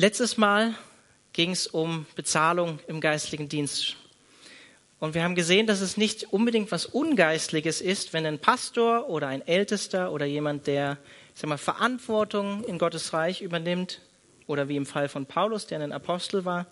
[0.00, 0.76] Letztes Mal
[1.32, 3.96] ging es um Bezahlung im geistlichen Dienst.
[5.00, 9.26] Und wir haben gesehen, dass es nicht unbedingt was Ungeistliches ist, wenn ein Pastor oder
[9.26, 10.98] ein Ältester oder jemand, der
[11.34, 14.00] ich sag mal, Verantwortung in Gottes Reich übernimmt,
[14.46, 16.66] oder wie im Fall von Paulus, der ein Apostel war,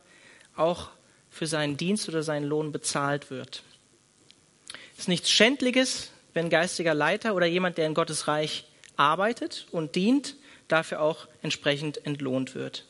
[0.54, 0.90] auch
[1.29, 3.64] für seinen Dienst oder seinen Lohn bezahlt wird.
[4.93, 9.66] Es ist nichts Schändliches, wenn ein geistiger Leiter oder jemand, der in Gottes Reich arbeitet
[9.72, 10.36] und dient,
[10.68, 12.84] dafür auch entsprechend entlohnt wird.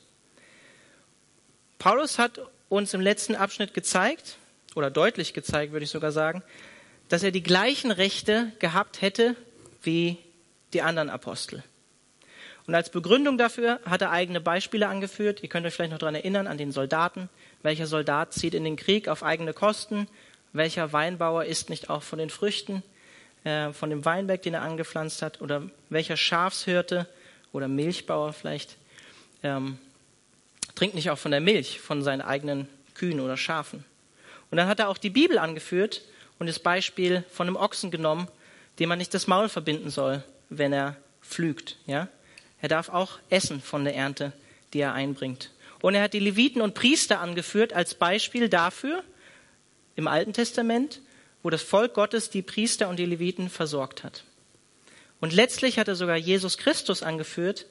[1.87, 4.39] Paulus hat uns im letzten Abschnitt gezeigt,
[4.75, 6.43] oder deutlich gezeigt, würde ich sogar sagen,
[7.09, 9.37] dass er die gleichen Rechte gehabt hätte
[9.85, 10.17] wie
[10.73, 11.63] die anderen Apostel.
[12.67, 15.45] Und als Begründung dafür hat er eigene Beispiele angeführt.
[15.45, 17.29] Ihr könnt euch vielleicht noch daran erinnern, an den Soldaten.
[17.63, 20.09] Welcher Soldat zieht in den Krieg auf eigene Kosten?
[20.53, 22.83] Welcher Weinbauer isst nicht auch von den Früchten,
[23.45, 25.41] äh, von dem Weinberg, den er angepflanzt hat?
[25.41, 27.07] Oder welcher Schafshirte
[27.53, 28.77] oder Milchbauer vielleicht
[29.45, 29.79] ähm,
[30.77, 33.85] trinkt nicht auch von der Milch von seinen eigenen Kühen oder Schafen?
[34.51, 36.03] Und dann hat er auch die Bibel angeführt
[36.39, 38.29] und das Beispiel von einem Ochsen genommen,
[38.79, 41.79] dem man nicht das Maul verbinden soll, wenn er pflügt.
[41.87, 42.09] Ja?
[42.61, 44.33] Er darf auch essen von der Ernte,
[44.73, 45.51] die er einbringt.
[45.81, 49.03] Und er hat die Leviten und Priester angeführt als Beispiel dafür
[49.95, 51.01] im Alten Testament,
[51.43, 54.25] wo das Volk Gottes die Priester und die Leviten versorgt hat.
[55.21, 57.67] Und letztlich hat er sogar Jesus Christus angeführt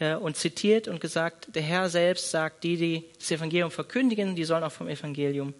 [0.00, 4.62] und zitiert und gesagt, der Herr selbst sagt, die, die das Evangelium verkündigen, die sollen
[4.62, 5.54] auch vom Evangelium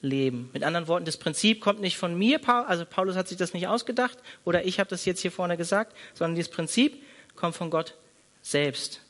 [0.00, 0.50] leben.
[0.52, 3.68] Mit anderen Worten, das Prinzip kommt nicht von mir, also Paulus hat sich das nicht
[3.68, 7.02] ausgedacht oder ich habe das jetzt hier vorne gesagt, sondern dieses Prinzip
[7.36, 7.94] kommt von Gott
[8.40, 9.00] selbst,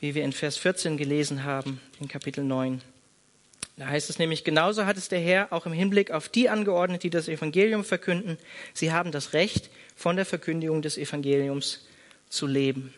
[0.00, 2.80] wie wir in Vers 14 gelesen haben, in Kapitel 9.
[3.76, 7.04] Da heißt es nämlich, genauso hat es der Herr auch im Hinblick auf die angeordnet,
[7.04, 8.36] die das Evangelium verkünden.
[8.74, 11.86] Sie haben das Recht, von der Verkündigung des Evangeliums
[12.28, 12.94] zu leben.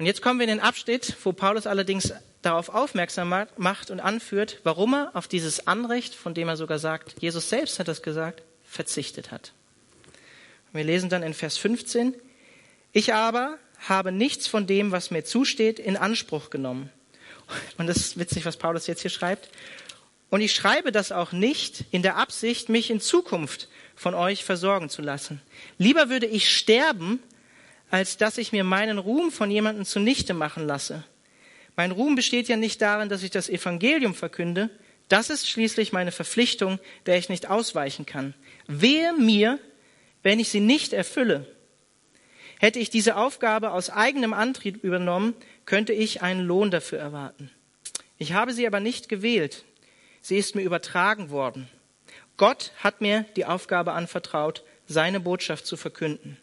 [0.00, 4.58] Und jetzt kommen wir in den Abschnitt, wo Paulus allerdings darauf aufmerksam macht und anführt,
[4.64, 8.42] warum er auf dieses Anrecht, von dem er sogar sagt, Jesus selbst hat das gesagt,
[8.64, 9.52] verzichtet hat.
[10.72, 12.14] Wir lesen dann in Vers 15,
[12.94, 13.58] ich aber
[13.88, 16.88] habe nichts von dem, was mir zusteht, in Anspruch genommen.
[17.76, 19.50] Und das ist witzig, was Paulus jetzt hier schreibt.
[20.30, 24.88] Und ich schreibe das auch nicht in der Absicht, mich in Zukunft von euch versorgen
[24.88, 25.42] zu lassen.
[25.76, 27.22] Lieber würde ich sterben,
[27.90, 31.04] als dass ich mir meinen Ruhm von jemandem zunichte machen lasse.
[31.76, 34.70] Mein Ruhm besteht ja nicht darin, dass ich das Evangelium verkünde.
[35.08, 38.34] Das ist schließlich meine Verpflichtung, der ich nicht ausweichen kann.
[38.66, 39.58] Wehe mir,
[40.22, 41.46] wenn ich sie nicht erfülle.
[42.58, 45.34] Hätte ich diese Aufgabe aus eigenem Antrieb übernommen,
[45.64, 47.50] könnte ich einen Lohn dafür erwarten.
[48.18, 49.64] Ich habe sie aber nicht gewählt.
[50.20, 51.68] Sie ist mir übertragen worden.
[52.36, 56.36] Gott hat mir die Aufgabe anvertraut, seine Botschaft zu verkünden.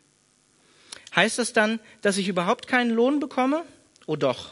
[1.16, 3.64] Heißt das dann, dass ich überhaupt keinen Lohn bekomme?
[4.06, 4.52] Oh doch.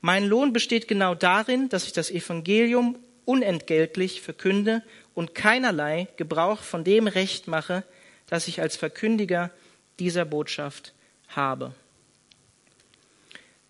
[0.00, 4.82] Mein Lohn besteht genau darin, dass ich das Evangelium unentgeltlich verkünde
[5.14, 7.84] und keinerlei Gebrauch von dem Recht mache,
[8.26, 9.50] das ich als Verkündiger
[9.98, 10.92] dieser Botschaft
[11.28, 11.74] habe.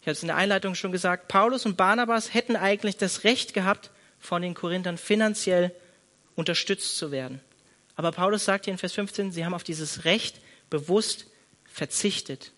[0.01, 3.55] Ich habe es in der Einleitung schon gesagt, Paulus und Barnabas hätten eigentlich das Recht
[3.55, 5.75] gehabt, von den Korinthern finanziell
[6.35, 7.41] unterstützt zu werden.
[7.97, 11.27] Aber Paulus sagt hier in Vers 15, sie haben auf dieses Recht bewusst
[11.75, 12.53] verzichtet.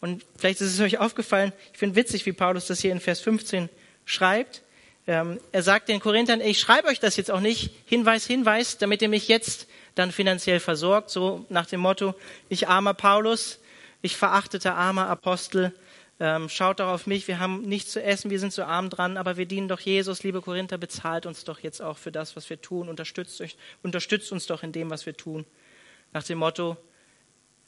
[0.00, 3.20] Und vielleicht ist es euch aufgefallen, ich finde witzig, wie Paulus das hier in Vers
[3.20, 3.68] 15
[4.04, 4.62] schreibt.
[5.08, 9.02] Ähm, er sagt den Korinthern, ich schreibe euch das jetzt auch nicht, Hinweis, Hinweis, damit
[9.02, 9.66] ihr mich jetzt
[9.96, 12.14] dann finanziell versorgt, so nach dem Motto,
[12.48, 13.58] ich armer Paulus,
[14.02, 15.74] ich verachteter armer Apostel,
[16.20, 19.16] ähm, schaut doch auf mich, wir haben nichts zu essen, wir sind so arm dran,
[19.16, 22.48] aber wir dienen doch Jesus, liebe Korinther, bezahlt uns doch jetzt auch für das, was
[22.50, 25.44] wir tun, unterstützt, euch, unterstützt uns doch in dem, was wir tun.
[26.12, 26.76] Nach dem Motto,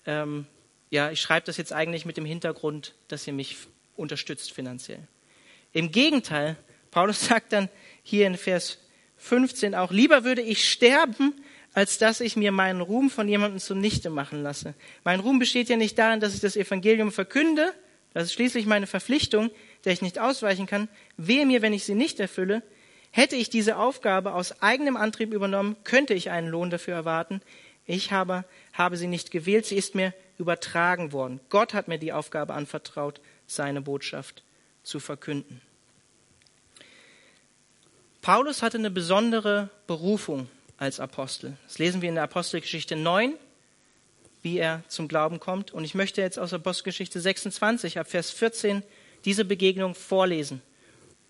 [0.06, 0.46] ähm,
[0.90, 3.56] ja, ich schreibe das jetzt eigentlich mit dem Hintergrund, dass ihr mich
[3.96, 5.06] unterstützt finanziell.
[5.72, 6.56] Im Gegenteil,
[6.90, 7.68] Paulus sagt dann
[8.02, 8.78] hier in Vers
[9.18, 11.34] 15 auch, lieber würde ich sterben,
[11.72, 14.74] als dass ich mir meinen Ruhm von jemandem zunichte machen lasse.
[15.04, 17.72] Mein Ruhm besteht ja nicht darin, dass ich das Evangelium verkünde,
[18.12, 19.50] das ist schließlich meine Verpflichtung,
[19.84, 20.88] der ich nicht ausweichen kann.
[21.16, 22.62] Wehe mir, wenn ich sie nicht erfülle.
[23.12, 27.40] Hätte ich diese Aufgabe aus eigenem Antrieb übernommen, könnte ich einen Lohn dafür erwarten.
[27.86, 31.38] Ich habe, habe sie nicht gewählt, sie ist mir übertragen worden.
[31.50, 34.42] Gott hat mir die Aufgabe anvertraut, seine Botschaft
[34.82, 35.60] zu verkünden.
[38.22, 40.48] Paulus hatte eine besondere Berufung
[40.78, 41.56] als Apostel.
[41.66, 43.34] Das lesen wir in der Apostelgeschichte 9,
[44.42, 45.72] wie er zum Glauben kommt.
[45.72, 48.82] Und ich möchte jetzt aus Apostelgeschichte 26 ab Vers 14
[49.24, 50.62] diese Begegnung vorlesen,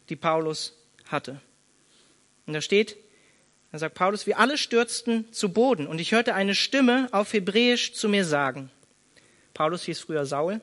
[0.08, 0.76] die Paulus
[1.06, 1.40] hatte.
[2.46, 2.96] Und da steht,
[3.72, 7.92] da sagt Paulus, wir alle stürzten zu Boden und ich hörte eine Stimme auf Hebräisch
[7.92, 8.70] zu mir sagen.
[9.54, 10.60] Paulus hieß früher Saul.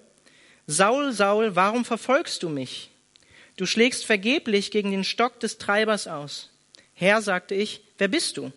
[0.66, 2.92] Saul, Saul, warum verfolgst du mich?
[3.56, 6.52] Du schlägst vergeblich gegen den Stock des Treibers aus.
[6.94, 8.52] Herr, sagte ich, wer bist du?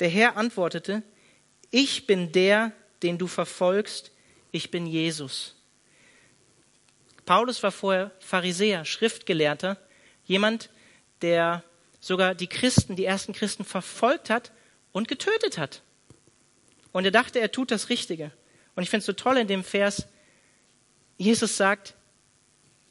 [0.00, 1.02] Der Herr antwortete,
[1.70, 2.72] ich bin der,
[3.02, 4.12] den du verfolgst,
[4.52, 5.54] ich bin Jesus.
[7.24, 9.76] Paulus war vorher Pharisäer, Schriftgelehrter,
[10.24, 10.70] jemand,
[11.22, 11.64] der
[12.00, 14.52] sogar die Christen, die ersten Christen verfolgt hat
[14.92, 15.82] und getötet hat.
[16.92, 18.30] Und er dachte, er tut das Richtige.
[18.76, 20.06] Und ich finde es so toll in dem Vers,
[21.18, 21.94] Jesus sagt,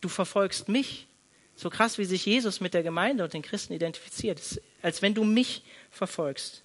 [0.01, 1.07] du verfolgst mich.
[1.55, 4.41] So krass, wie sich Jesus mit der Gemeinde und den Christen identifiziert,
[4.81, 6.63] als wenn du mich verfolgst.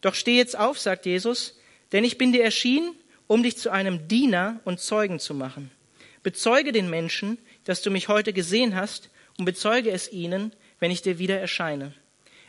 [0.00, 1.58] Doch steh jetzt auf, sagt Jesus,
[1.92, 2.94] denn ich bin dir erschienen,
[3.26, 5.70] um dich zu einem Diener und Zeugen zu machen.
[6.22, 11.02] Bezeuge den Menschen, dass du mich heute gesehen hast, und bezeuge es ihnen, wenn ich
[11.02, 11.92] dir wieder erscheine.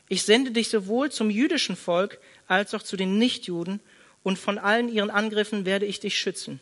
[0.08, 3.80] Ich sende dich sowohl zum jüdischen Volk als auch zu den Nichtjuden,
[4.26, 6.60] und von allen ihren Angriffen werde ich dich schützen.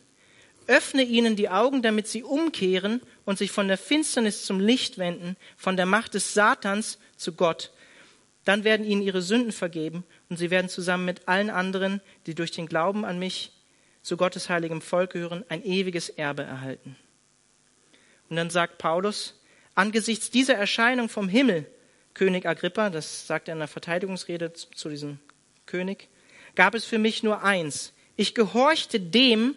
[0.66, 5.34] Öffne ihnen die Augen, damit sie umkehren und sich von der Finsternis zum Licht wenden,
[5.56, 7.72] von der Macht des Satans zu Gott.
[8.44, 12.50] Dann werden ihnen ihre Sünden vergeben und sie werden zusammen mit allen anderen, die durch
[12.50, 13.50] den Glauben an mich
[14.02, 16.96] zu Gottes heiligem Volk gehören, ein ewiges Erbe erhalten.
[18.28, 19.40] Und dann sagt Paulus,
[19.74, 21.66] angesichts dieser Erscheinung vom Himmel,
[22.12, 25.18] König Agrippa, das sagt er in der Verteidigungsrede zu diesem
[25.64, 26.10] König,
[26.54, 27.92] gab es für mich nur eins.
[28.16, 29.54] Ich gehorchte dem,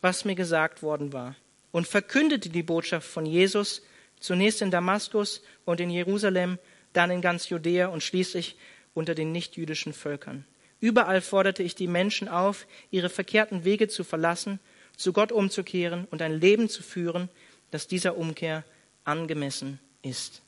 [0.00, 1.36] was mir gesagt worden war
[1.72, 3.82] und verkündete die Botschaft von Jesus
[4.18, 6.58] zunächst in Damaskus und in Jerusalem,
[6.92, 8.56] dann in ganz Judäa und schließlich
[8.94, 10.44] unter den nichtjüdischen Völkern.
[10.80, 14.58] Überall forderte ich die Menschen auf, ihre verkehrten Wege zu verlassen,
[14.96, 17.28] zu Gott umzukehren und ein Leben zu führen,
[17.70, 18.64] das dieser Umkehr
[19.04, 20.42] angemessen ist.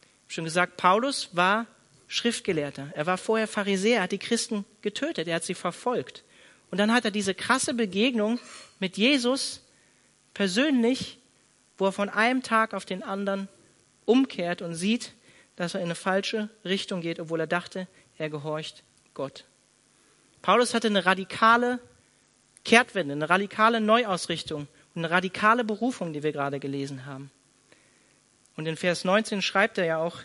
[0.00, 1.66] Ich habe schon gesagt, Paulus war
[2.08, 2.90] Schriftgelehrter.
[2.94, 6.24] Er war vorher Pharisäer, hat die Christen getötet, er hat sie verfolgt.
[6.70, 8.38] Und dann hat er diese krasse Begegnung
[8.78, 9.62] mit Jesus
[10.34, 11.18] persönlich,
[11.78, 13.48] wo er von einem Tag auf den anderen
[14.04, 15.12] umkehrt und sieht,
[15.56, 17.88] dass er in eine falsche Richtung geht, obwohl er dachte,
[18.18, 18.82] er gehorcht
[19.14, 19.44] Gott.
[20.42, 21.78] Paulus hatte eine radikale
[22.64, 27.30] Kehrtwende, eine radikale Neuausrichtung eine radikale Berufung, die wir gerade gelesen haben.
[28.56, 30.20] Und in Vers 19 schreibt er ja auch,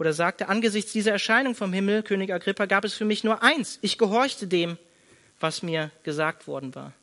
[0.00, 3.78] oder sagte, angesichts dieser Erscheinung vom Himmel, König Agrippa, gab es für mich nur eins.
[3.82, 4.78] Ich gehorchte dem,
[5.40, 6.94] was mir gesagt worden war.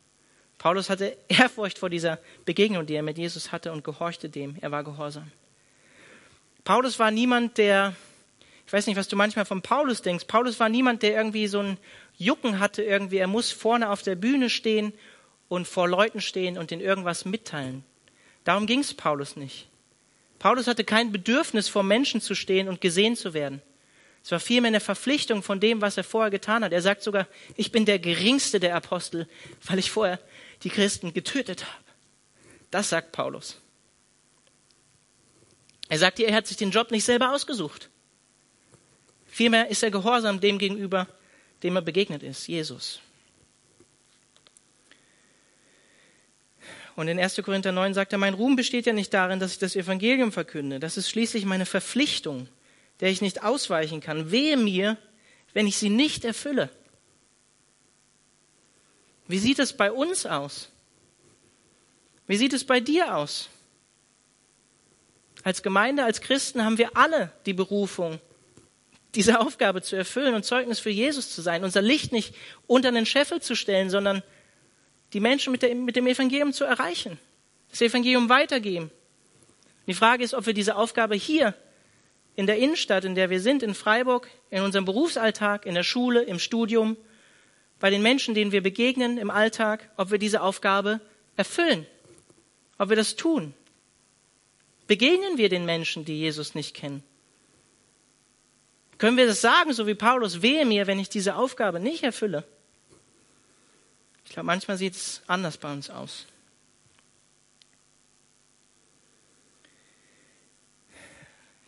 [0.57, 4.55] Paulus hatte Ehrfurcht vor dieser Begegnung, die er mit Jesus hatte und gehorchte dem.
[4.61, 5.31] Er war gehorsam.
[6.63, 7.93] Paulus war niemand, der,
[8.65, 10.25] ich weiß nicht, was du manchmal von Paulus denkst.
[10.25, 11.77] Paulus war niemand, der irgendwie so ein
[12.17, 14.91] Jucken hatte, irgendwie, er muss vorne auf der Bühne stehen
[15.49, 17.83] und vor Leuten stehen und ihnen irgendwas mitteilen.
[18.43, 19.67] Darum ging es Paulus nicht.
[20.39, 23.61] Paulus hatte kein Bedürfnis, vor Menschen zu stehen und gesehen zu werden.
[24.23, 26.73] Es war vielmehr eine Verpflichtung von dem, was er vorher getan hat.
[26.73, 29.27] Er sagt sogar, ich bin der geringste der Apostel,
[29.63, 30.19] weil ich vorher
[30.63, 31.83] die Christen getötet habe.
[32.69, 33.61] Das sagt Paulus.
[35.89, 37.89] Er sagt hier, er hat sich den Job nicht selber ausgesucht.
[39.27, 41.07] Vielmehr ist er gehorsam dem gegenüber,
[41.63, 42.99] dem er begegnet ist, Jesus.
[46.97, 47.41] Und in 1.
[47.45, 50.79] Korinther 9 sagt er, mein Ruhm besteht ja nicht darin, dass ich das Evangelium verkünde.
[50.81, 52.49] Das ist schließlich meine Verpflichtung
[52.99, 54.31] der ich nicht ausweichen kann.
[54.31, 54.97] Wehe mir,
[55.53, 56.69] wenn ich sie nicht erfülle.
[59.27, 60.69] Wie sieht es bei uns aus?
[62.27, 63.49] Wie sieht es bei dir aus?
[65.43, 68.19] Als Gemeinde, als Christen haben wir alle die Berufung,
[69.15, 72.35] diese Aufgabe zu erfüllen und Zeugnis für Jesus zu sein, unser Licht nicht
[72.65, 74.23] unter den Scheffel zu stellen, sondern
[75.13, 77.19] die Menschen mit, der, mit dem Evangelium zu erreichen,
[77.69, 78.91] das Evangelium weitergeben.
[79.87, 81.53] Die Frage ist, ob wir diese Aufgabe hier
[82.35, 86.23] in der Innenstadt, in der wir sind, in Freiburg, in unserem Berufsalltag, in der Schule,
[86.23, 86.97] im Studium,
[87.79, 90.99] bei den Menschen, denen wir begegnen im Alltag, ob wir diese Aufgabe
[91.35, 91.85] erfüllen,
[92.77, 93.53] ob wir das tun.
[94.87, 97.03] Begegnen wir den Menschen, die Jesus nicht kennen?
[98.97, 102.43] Können wir das sagen, so wie Paulus, wehe mir, wenn ich diese Aufgabe nicht erfülle?
[104.27, 106.25] Ich glaube, manchmal sieht es anders bei uns aus.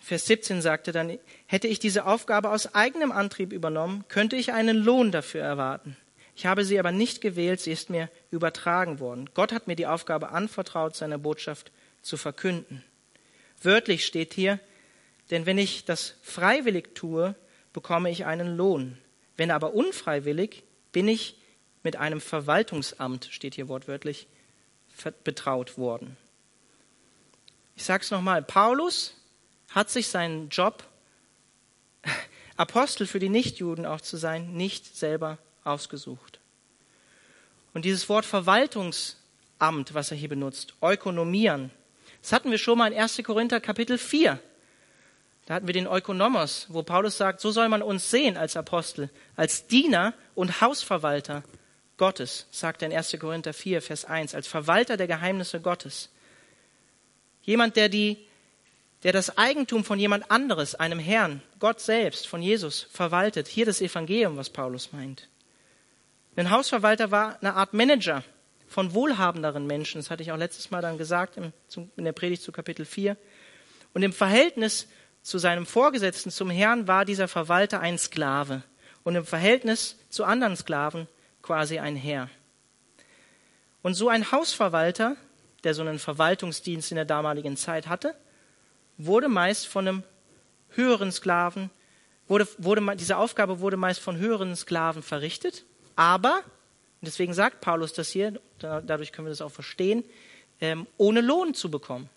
[0.01, 4.75] Vers 17 sagte dann, hätte ich diese Aufgabe aus eigenem Antrieb übernommen, könnte ich einen
[4.75, 5.95] Lohn dafür erwarten.
[6.35, 9.29] Ich habe sie aber nicht gewählt, sie ist mir übertragen worden.
[9.33, 12.83] Gott hat mir die Aufgabe anvertraut, seine Botschaft zu verkünden.
[13.61, 14.59] Wörtlich steht hier,
[15.31, 17.35] denn wenn ich das freiwillig tue,
[17.71, 18.97] bekomme ich einen Lohn.
[19.37, 21.38] Wenn aber unfreiwillig, bin ich
[21.83, 24.27] mit einem Verwaltungsamt, steht hier wortwörtlich,
[25.23, 26.17] betraut worden.
[27.75, 29.15] Ich sage es nochmal, Paulus
[29.69, 30.83] hat sich seinen Job,
[32.57, 36.39] Apostel für die Nichtjuden auch zu sein, nicht selber ausgesucht.
[37.73, 39.19] Und dieses Wort Verwaltungsamt
[39.59, 40.73] Amt, was er hier benutzt.
[40.81, 41.69] Ökonomieren.
[42.21, 43.21] Das hatten wir schon mal in 1.
[43.23, 44.39] Korinther Kapitel 4.
[45.45, 49.09] Da hatten wir den Ökonomos, wo Paulus sagt, so soll man uns sehen als Apostel,
[49.35, 51.43] als Diener und Hausverwalter
[51.99, 53.15] Gottes, sagt er in 1.
[53.19, 56.09] Korinther 4, Vers 1, als Verwalter der Geheimnisse Gottes.
[57.43, 58.17] Jemand, der die,
[59.03, 63.47] der das Eigentum von jemand anderes, einem Herrn, Gott selbst, von Jesus, verwaltet.
[63.47, 65.27] Hier das Evangelium, was Paulus meint.
[66.35, 68.23] Ein Hausverwalter war eine Art Manager
[68.67, 69.99] von wohlhabenderen Menschen.
[69.99, 71.53] Das hatte ich auch letztes Mal dann gesagt in
[72.05, 73.17] der Predigt zu Kapitel 4.
[73.93, 74.87] Und im Verhältnis
[75.21, 78.63] zu seinem Vorgesetzten, zum Herrn, war dieser Verwalter ein Sklave.
[79.03, 81.07] Und im Verhältnis zu anderen Sklaven
[81.49, 82.29] quasi ein Herr.
[83.81, 85.15] Und so ein Hausverwalter,
[85.63, 88.13] der so einen Verwaltungsdienst in der damaligen Zeit hatte,
[88.99, 90.03] wurde meist von einem
[90.75, 91.71] höheren Sklaven,
[92.27, 95.65] wurde, wurde, diese Aufgabe wurde meist von höheren Sklaven verrichtet,
[95.95, 96.43] aber,
[97.01, 100.03] deswegen sagt Paulus das hier, dadurch können wir das auch verstehen,
[100.61, 102.11] ähm, ohne Lohn zu bekommen.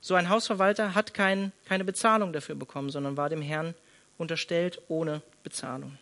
[0.00, 3.76] So ein Hausverwalter hat kein, keine Bezahlung dafür bekommen, sondern war dem Herrn
[4.18, 5.96] unterstellt ohne Bezahlung.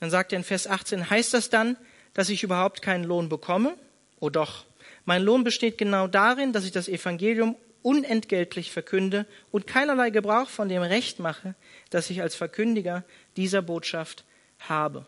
[0.00, 1.76] Dann sagt er in Vers 18, heißt das dann,
[2.14, 3.76] dass ich überhaupt keinen Lohn bekomme?
[4.18, 4.64] Oh doch,
[5.04, 10.68] mein Lohn besteht genau darin, dass ich das Evangelium unentgeltlich verkünde und keinerlei Gebrauch von
[10.68, 11.54] dem Recht mache,
[11.90, 13.04] das ich als Verkündiger
[13.36, 14.24] dieser Botschaft
[14.58, 15.06] habe.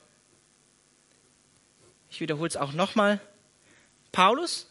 [2.11, 3.20] Ich wiederhole es auch nochmal.
[4.11, 4.68] Paulus,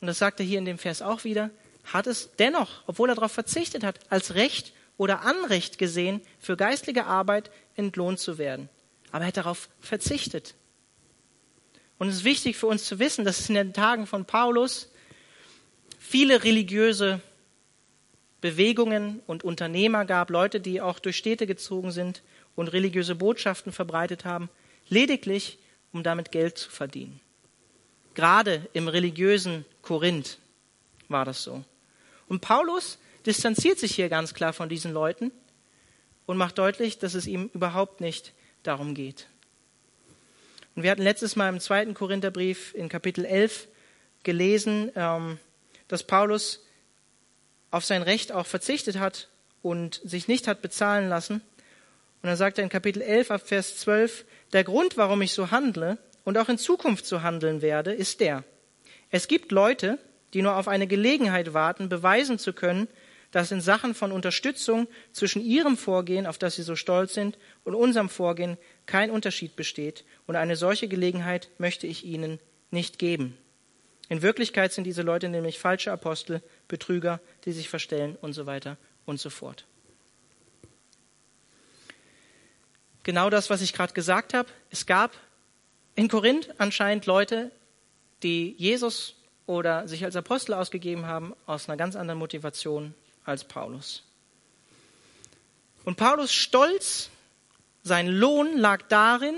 [0.00, 1.50] und das sagt er hier in dem Vers auch wieder,
[1.84, 7.06] hat es dennoch, obwohl er darauf verzichtet hat, als Recht oder Anrecht gesehen, für geistliche
[7.06, 8.68] Arbeit entlohnt zu werden.
[9.12, 10.54] Aber er hat darauf verzichtet.
[11.98, 14.90] Und es ist wichtig für uns zu wissen, dass es in den Tagen von Paulus
[15.98, 17.20] viele religiöse
[18.40, 22.22] Bewegungen und Unternehmer gab, Leute, die auch durch Städte gezogen sind
[22.54, 24.50] und religiöse Botschaften verbreitet haben,
[24.88, 25.58] lediglich
[25.92, 27.20] um damit Geld zu verdienen.
[28.14, 30.38] Gerade im religiösen Korinth
[31.08, 31.64] war das so.
[32.28, 35.32] Und Paulus distanziert sich hier ganz klar von diesen Leuten
[36.26, 38.32] und macht deutlich, dass es ihm überhaupt nicht
[38.66, 39.26] darum geht.
[40.74, 43.68] Und wir hatten letztes Mal im zweiten Korintherbrief in Kapitel 11
[44.22, 45.38] gelesen, ähm,
[45.88, 46.64] dass Paulus
[47.70, 49.28] auf sein Recht auch verzichtet hat
[49.62, 51.40] und sich nicht hat bezahlen lassen.
[52.22, 55.50] Und dann sagt er in Kapitel 11 ab Vers 12, der Grund, warum ich so
[55.50, 58.44] handle und auch in Zukunft so handeln werde, ist der.
[59.10, 59.98] Es gibt Leute,
[60.34, 62.88] die nur auf eine Gelegenheit warten, beweisen zu können,
[63.30, 67.74] dass in Sachen von Unterstützung zwischen ihrem Vorgehen, auf das sie so stolz sind, und
[67.74, 68.56] unserem Vorgehen
[68.86, 70.04] kein Unterschied besteht.
[70.26, 72.38] Und eine solche Gelegenheit möchte ich ihnen
[72.70, 73.36] nicht geben.
[74.08, 78.76] In Wirklichkeit sind diese Leute nämlich falsche Apostel, Betrüger, die sich verstellen und so weiter
[79.04, 79.64] und so fort.
[83.02, 84.48] Genau das, was ich gerade gesagt habe.
[84.70, 85.12] Es gab
[85.94, 87.50] in Korinth anscheinend Leute,
[88.22, 89.14] die Jesus
[89.46, 92.94] oder sich als Apostel ausgegeben haben, aus einer ganz anderen Motivation
[93.26, 94.02] als Paulus.
[95.84, 97.10] Und Paulus Stolz,
[97.82, 99.36] sein Lohn lag darin,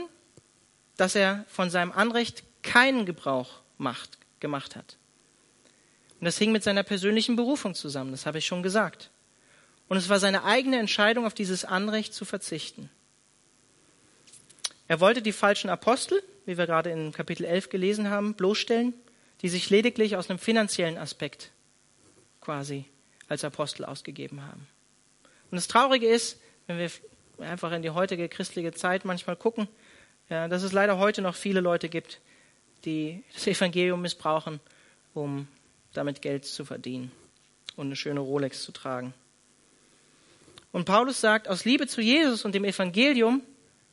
[0.97, 4.97] dass er von seinem Anrecht keinen Gebrauch macht, gemacht hat.
[6.21, 9.11] Und das hing mit seiner persönlichen Berufung zusammen, das habe ich schon gesagt.
[9.89, 12.91] Und es war seine eigene Entscheidung, auf dieses Anrecht zu verzichten.
[14.89, 18.95] Er wollte die falschen Apostel, wie wir gerade in Kapitel 11 gelesen haben, bloßstellen,
[19.43, 21.53] die sich lediglich aus einem finanziellen Aspekt
[22.41, 22.87] quasi
[23.29, 24.67] als Apostel ausgegeben haben.
[25.51, 26.91] Und das Traurige ist, wenn wir
[27.39, 29.69] einfach in die heutige christliche Zeit manchmal gucken,
[30.29, 32.21] ja, dass es leider heute noch viele Leute gibt,
[32.85, 34.61] die das Evangelium missbrauchen,
[35.15, 35.49] um
[35.93, 37.11] damit Geld zu verdienen
[37.77, 39.15] und eine schöne Rolex zu tragen.
[40.71, 43.43] Und Paulus sagt, aus Liebe zu Jesus und dem Evangelium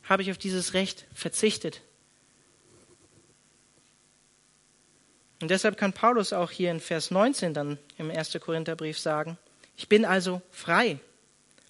[0.04, 1.80] habe ich auf dieses Recht verzichtet.
[5.40, 8.38] Und deshalb kann Paulus auch hier in Vers 19 dann im 1.
[8.40, 9.36] Korintherbrief sagen,
[9.76, 10.98] ich bin also frei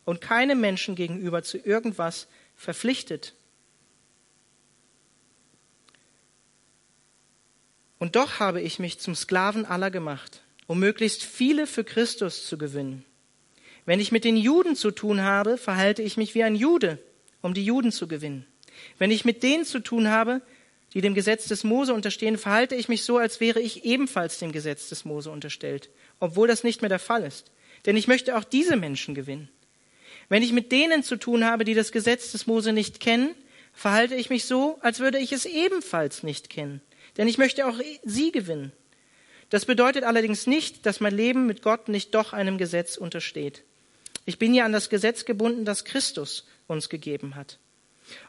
[0.04, 3.35] und keinem Menschen gegenüber zu irgendwas verpflichtet.
[7.99, 12.58] Und doch habe ich mich zum Sklaven aller gemacht, um möglichst viele für Christus zu
[12.58, 13.04] gewinnen.
[13.85, 16.99] Wenn ich mit den Juden zu tun habe, verhalte ich mich wie ein Jude,
[17.40, 18.46] um die Juden zu gewinnen.
[18.99, 20.42] Wenn ich mit denen zu tun habe,
[20.96, 24.50] die dem Gesetz des Mose unterstehen, verhalte ich mich so, als wäre ich ebenfalls dem
[24.50, 27.52] Gesetz des Mose unterstellt, obwohl das nicht mehr der Fall ist.
[27.84, 29.50] Denn ich möchte auch diese Menschen gewinnen.
[30.30, 33.34] Wenn ich mit denen zu tun habe, die das Gesetz des Mose nicht kennen,
[33.74, 36.80] verhalte ich mich so, als würde ich es ebenfalls nicht kennen.
[37.18, 38.72] Denn ich möchte auch sie gewinnen.
[39.50, 43.64] Das bedeutet allerdings nicht, dass mein Leben mit Gott nicht doch einem Gesetz untersteht.
[44.24, 47.58] Ich bin ja an das Gesetz gebunden, das Christus uns gegeben hat.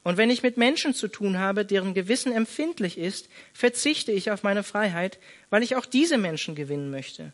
[0.04, 4.44] Und wenn ich mit Menschen zu tun habe, deren Gewissen empfindlich ist, verzichte ich auf
[4.44, 5.20] meine Freiheit,
[5.50, 7.34] weil ich auch diese Menschen gewinnen möchte.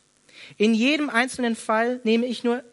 [0.58, 2.64] In jedem einzelnen Fall nehme ich nur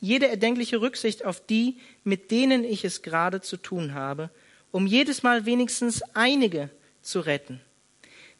[0.00, 4.30] jede erdenkliche Rücksicht auf die, mit denen ich es gerade zu tun habe,
[4.70, 6.70] um jedes Mal wenigstens einige
[7.00, 7.60] zu retten.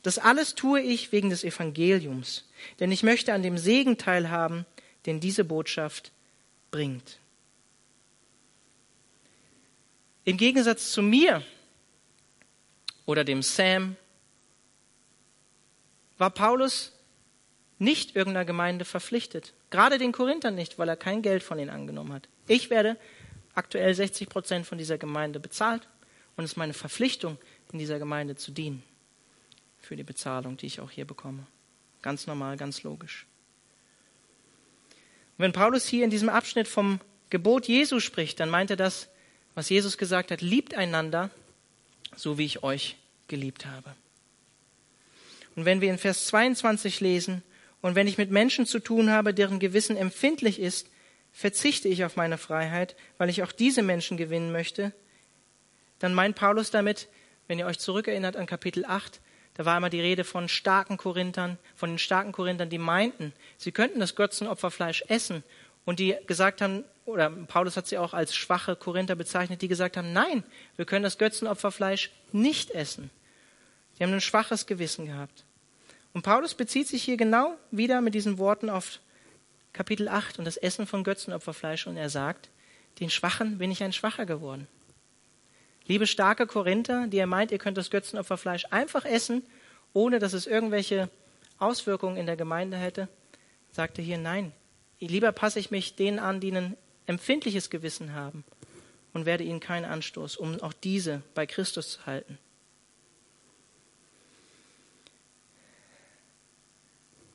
[0.02, 4.66] Das alles tue ich wegen des Evangeliums, denn ich möchte an dem Segen teilhaben,
[5.06, 6.12] den diese Botschaft
[6.70, 7.18] bringt.
[10.26, 11.40] Im Gegensatz zu mir
[13.04, 13.96] oder dem Sam
[16.18, 16.92] war Paulus
[17.78, 19.54] nicht irgendeiner Gemeinde verpflichtet.
[19.70, 22.28] Gerade den Korinthern nicht, weil er kein Geld von ihnen angenommen hat.
[22.48, 22.96] Ich werde
[23.54, 25.88] aktuell 60 Prozent von dieser Gemeinde bezahlt
[26.36, 27.38] und es ist meine Verpflichtung,
[27.70, 28.82] in dieser Gemeinde zu dienen.
[29.78, 31.46] Für die Bezahlung, die ich auch hier bekomme.
[32.02, 33.26] Ganz normal, ganz logisch.
[35.38, 36.98] Und wenn Paulus hier in diesem Abschnitt vom
[37.30, 39.08] Gebot Jesu spricht, dann meint er das,
[39.56, 41.30] was Jesus gesagt hat, liebt einander,
[42.14, 42.96] so wie ich euch
[43.26, 43.96] geliebt habe.
[45.56, 47.42] Und wenn wir in Vers 22 lesen,
[47.80, 50.88] und wenn ich mit Menschen zu tun habe, deren Gewissen empfindlich ist,
[51.32, 54.92] verzichte ich auf meine Freiheit, weil ich auch diese Menschen gewinnen möchte,
[55.98, 57.08] dann meint Paulus damit,
[57.48, 59.20] wenn ihr euch zurückerinnert an Kapitel 8,
[59.54, 63.72] da war immer die Rede von starken Korinthern, von den starken Korinthern, die meinten, sie
[63.72, 65.42] könnten das Götzenopferfleisch essen
[65.86, 69.96] und die gesagt haben, oder Paulus hat sie auch als schwache Korinther bezeichnet, die gesagt
[69.96, 70.44] haben, nein,
[70.76, 73.10] wir können das Götzenopferfleisch nicht essen.
[73.98, 75.44] Die haben ein schwaches Gewissen gehabt.
[76.12, 79.00] Und Paulus bezieht sich hier genau wieder mit diesen Worten auf
[79.72, 82.48] Kapitel 8 und das Essen von Götzenopferfleisch und er sagt,
[83.00, 84.66] den Schwachen bin ich ein Schwacher geworden.
[85.86, 89.42] Liebe starke Korinther, die ihr meint, ihr könnt das Götzenopferfleisch einfach essen,
[89.92, 91.08] ohne dass es irgendwelche
[91.58, 93.08] Auswirkungen in der Gemeinde hätte,
[93.70, 94.52] sagte hier nein.
[94.98, 98.44] Lieber passe ich mich denen an, die ein empfindliches Gewissen haben
[99.12, 102.38] und werde ihnen keinen Anstoß, um auch diese bei Christus zu halten.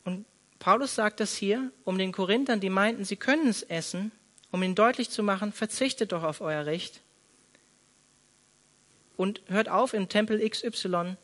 [0.03, 0.25] Und
[0.59, 4.11] Paulus sagt das hier, um den Korinthern, die meinten, sie können es essen,
[4.51, 7.01] um ihnen deutlich zu machen, verzichtet doch auf euer Recht
[9.17, 11.15] und hört auf, im Tempel XY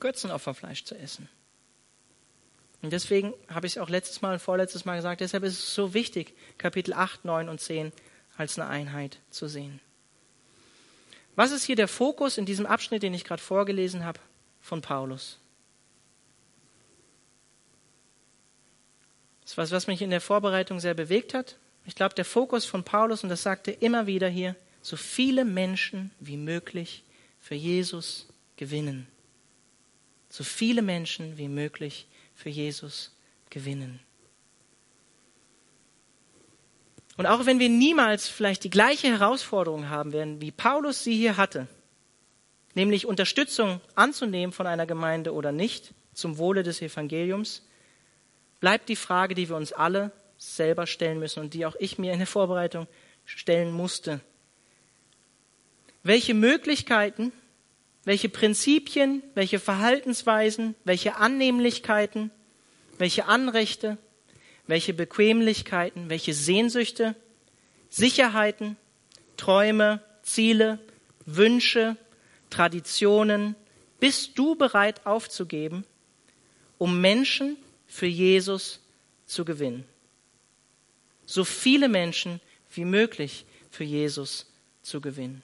[0.00, 1.28] Götzenopferfleisch zu essen.
[2.86, 5.74] Und deswegen habe ich es auch letztes Mal und vorletztes Mal gesagt, deshalb ist es
[5.74, 7.90] so wichtig, Kapitel 8, 9 und 10
[8.36, 9.80] als eine Einheit zu sehen.
[11.34, 14.20] Was ist hier der Fokus in diesem Abschnitt, den ich gerade vorgelesen habe,
[14.60, 15.40] von Paulus?
[19.42, 21.56] Das ist was, was mich in der Vorbereitung sehr bewegt hat.
[21.86, 25.44] Ich glaube, der Fokus von Paulus, und das sagte er immer wieder hier, so viele
[25.44, 27.02] Menschen wie möglich
[27.40, 29.08] für Jesus gewinnen.
[30.28, 33.10] So viele Menschen wie möglich für Jesus
[33.50, 33.98] gewinnen.
[37.16, 41.36] Und auch wenn wir niemals vielleicht die gleiche Herausforderung haben werden, wie Paulus sie hier
[41.36, 41.66] hatte,
[42.74, 47.62] nämlich Unterstützung anzunehmen von einer Gemeinde oder nicht, zum Wohle des Evangeliums,
[48.60, 52.12] bleibt die Frage, die wir uns alle selber stellen müssen und die auch ich mir
[52.12, 52.86] in der Vorbereitung
[53.24, 54.20] stellen musste.
[56.02, 57.32] Welche Möglichkeiten,
[58.06, 62.30] welche Prinzipien, welche Verhaltensweisen, welche Annehmlichkeiten,
[62.98, 63.98] welche Anrechte,
[64.66, 67.16] welche Bequemlichkeiten, welche Sehnsüchte,
[67.90, 68.76] Sicherheiten,
[69.36, 70.78] Träume, Ziele,
[71.26, 71.96] Wünsche,
[72.48, 73.56] Traditionen
[73.98, 75.84] bist du bereit aufzugeben,
[76.78, 78.80] um Menschen für Jesus
[79.26, 79.84] zu gewinnen?
[81.24, 82.40] So viele Menschen
[82.72, 84.46] wie möglich für Jesus
[84.82, 85.42] zu gewinnen.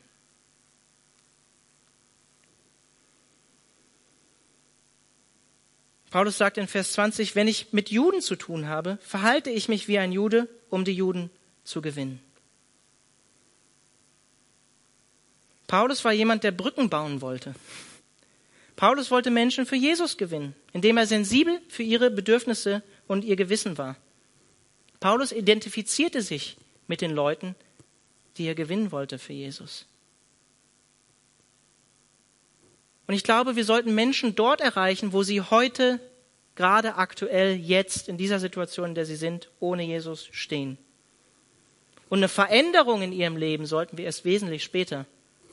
[6.13, 9.89] Paulus sagt in Vers 20, wenn ich mit Juden zu tun habe, verhalte ich mich
[9.89, 11.31] wie ein Jude, um die Juden
[11.65, 12.21] zu gewinnen.
[15.67, 17.55] Paulus war jemand, der Brücken bauen wollte.
[18.77, 23.79] Paulus wollte Menschen für Jesus gewinnen, indem er sensibel für ihre Bedürfnisse und ihr Gewissen
[23.79, 23.97] war.
[25.01, 27.55] Paulus identifizierte sich mit den Leuten,
[28.37, 29.87] die er gewinnen wollte für Jesus.
[33.07, 36.01] Und ich glaube, wir sollten Menschen dort erreichen, wo sie heute,
[36.55, 40.79] gerade aktuell, jetzt, in dieser Situation, in der sie sind, ohne Jesus stehen.
[42.09, 45.07] Und eine Veränderung in ihrem Leben sollten wir erst wesentlich später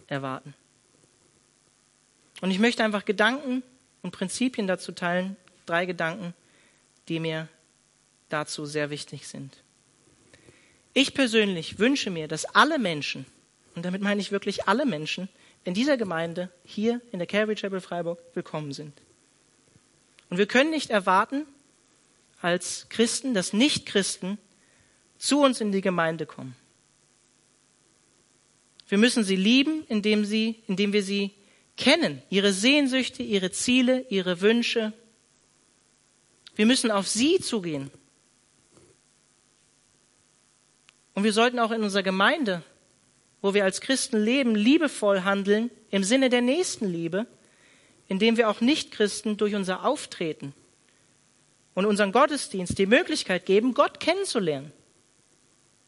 [0.08, 0.54] erwarten.
[2.42, 3.64] Und ich möchte einfach Gedanken
[4.02, 5.36] und Prinzipien dazu teilen,
[5.66, 6.34] drei Gedanken,
[7.08, 7.48] die mir
[8.30, 9.58] dazu sehr wichtig sind.
[10.94, 13.26] Ich persönlich wünsche mir, dass alle Menschen,
[13.76, 15.30] und damit meine ich wirklich alle Menschen,
[15.64, 18.94] in dieser Gemeinde hier in der Calvary Chapel Freiburg willkommen sind.
[20.30, 21.46] Und wir können nicht erwarten,
[22.42, 24.38] als Christen, dass Nichtchristen
[25.18, 26.56] zu uns in die Gemeinde kommen.
[28.88, 31.32] Wir müssen sie lieben, indem, sie, indem wir sie
[31.78, 34.94] kennen, ihre Sehnsüchte, ihre Ziele, ihre Wünsche.
[36.56, 37.92] Wir müssen auf sie zugehen.
[41.14, 42.64] Und wir sollten auch in unserer Gemeinde,
[43.42, 47.26] wo wir als Christen leben, liebevoll handeln im Sinne der Nächstenliebe,
[48.08, 50.54] indem wir auch Nichtchristen durch unser Auftreten
[51.74, 54.72] und unseren Gottesdienst die Möglichkeit geben, Gott kennenzulernen.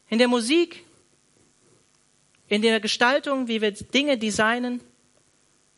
[0.08, 0.84] In der Musik,
[2.48, 4.80] in der Gestaltung, wie wir Dinge designen,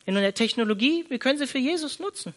[0.05, 2.33] in der Technologie, wir können sie für Jesus nutzen.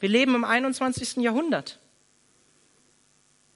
[0.00, 1.16] Wir leben im 21.
[1.16, 1.78] Jahrhundert.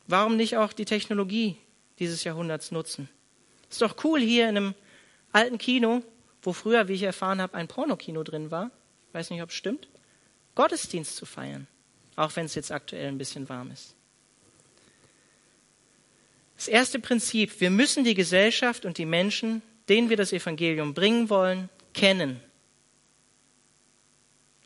[0.07, 1.57] Warum nicht auch die Technologie
[1.99, 3.09] dieses Jahrhunderts nutzen?
[3.71, 4.75] Ist doch cool hier in einem
[5.33, 6.03] alten Kino,
[6.43, 8.71] wo früher, wie ich erfahren habe, ein Pornokino drin war.
[9.09, 9.89] Ich weiß nicht, ob es stimmt.
[10.55, 11.67] Gottesdienst zu feiern,
[12.17, 13.95] auch wenn es jetzt aktuell ein bisschen warm ist.
[16.57, 21.31] Das erste Prinzip, wir müssen die Gesellschaft und die Menschen, denen wir das Evangelium bringen
[21.31, 22.41] wollen, kennen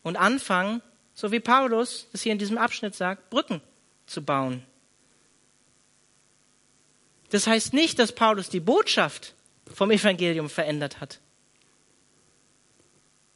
[0.02, 0.82] und anfangen,
[1.14, 3.60] so wie Paulus das hier in diesem Abschnitt sagt, Brücken
[4.06, 4.64] zu bauen.
[7.30, 9.34] Das heißt nicht, dass Paulus die Botschaft
[9.72, 11.20] vom Evangelium verändert hat.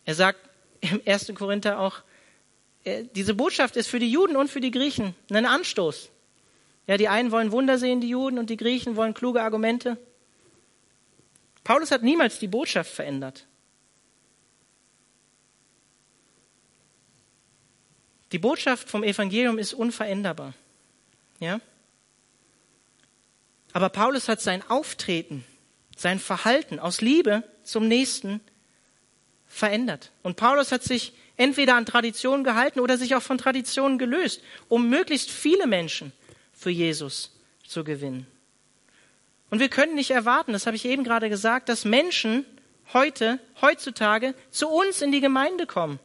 [0.04, 0.38] Er sagt
[0.80, 1.32] im 1.
[1.34, 2.02] Korinther auch,
[2.84, 6.10] äh, diese Botschaft ist für die Juden und für die Griechen ein Anstoß.
[6.86, 9.98] Ja, die einen wollen Wunder sehen, die Juden, und die Griechen wollen kluge Argumente.
[11.64, 13.46] Paulus hat niemals die Botschaft verändert.
[18.32, 20.54] Die Botschaft vom Evangelium ist unveränderbar.
[21.40, 21.60] Ja?
[23.72, 25.44] Aber Paulus hat sein Auftreten,
[25.96, 28.40] sein Verhalten aus Liebe zum Nächsten
[29.46, 30.12] verändert.
[30.22, 34.88] Und Paulus hat sich entweder an Traditionen gehalten oder sich auch von Traditionen gelöst, um
[34.88, 36.12] möglichst viele Menschen
[36.52, 37.32] für Jesus
[37.66, 38.26] zu gewinnen.
[39.50, 42.44] Und wir können nicht erwarten, das habe ich eben gerade gesagt, dass Menschen
[42.92, 45.98] heute, heutzutage zu uns in die Gemeinde kommen.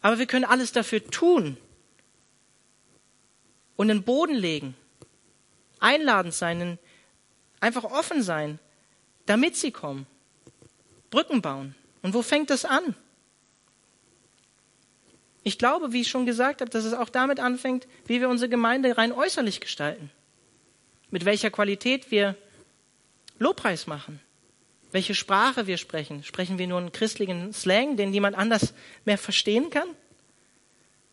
[0.00, 1.56] Aber wir können alles dafür tun
[3.76, 4.76] und den Boden legen,
[5.80, 6.78] einladend sein,
[7.60, 8.58] einfach offen sein,
[9.26, 10.06] damit sie kommen,
[11.10, 11.74] Brücken bauen.
[12.02, 12.94] Und wo fängt das an?
[15.42, 18.48] Ich glaube, wie ich schon gesagt habe, dass es auch damit anfängt, wie wir unsere
[18.48, 20.10] Gemeinde rein äußerlich gestalten.
[21.10, 22.34] Mit welcher Qualität wir
[23.38, 24.20] Lobpreis machen.
[24.90, 26.24] Welche Sprache wir sprechen.
[26.24, 28.72] Sprechen wir nur einen christlichen Slang, den niemand anders
[29.04, 29.88] mehr verstehen kann?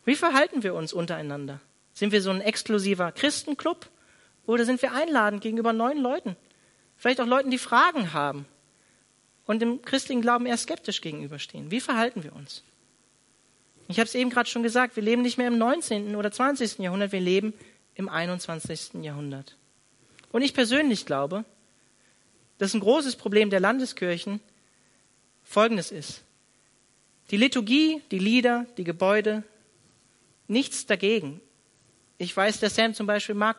[0.04, 1.60] Wie verhalten wir uns untereinander?
[1.92, 3.88] Sind wir so ein exklusiver Christenclub
[4.46, 6.36] oder sind wir einladend gegenüber neuen Leuten?
[6.96, 8.46] Vielleicht auch Leuten, die Fragen haben
[9.46, 11.70] und dem christlichen Glauben eher skeptisch gegenüberstehen.
[11.70, 12.62] Wie verhalten wir uns?
[13.88, 16.16] Ich habe es eben gerade schon gesagt, wir leben nicht mehr im 19.
[16.16, 16.78] oder 20.
[16.78, 17.52] Jahrhundert, wir leben
[17.94, 19.02] im 21.
[19.02, 19.56] Jahrhundert.
[20.30, 21.44] Und ich persönlich glaube,
[22.58, 24.40] dass ein großes Problem der Landeskirchen
[25.42, 26.22] folgendes ist.
[27.30, 29.42] Die Liturgie, die Lieder, die Gebäude,
[30.48, 31.40] nichts dagegen.
[32.18, 33.56] Ich weiß, der Sam zum Beispiel mag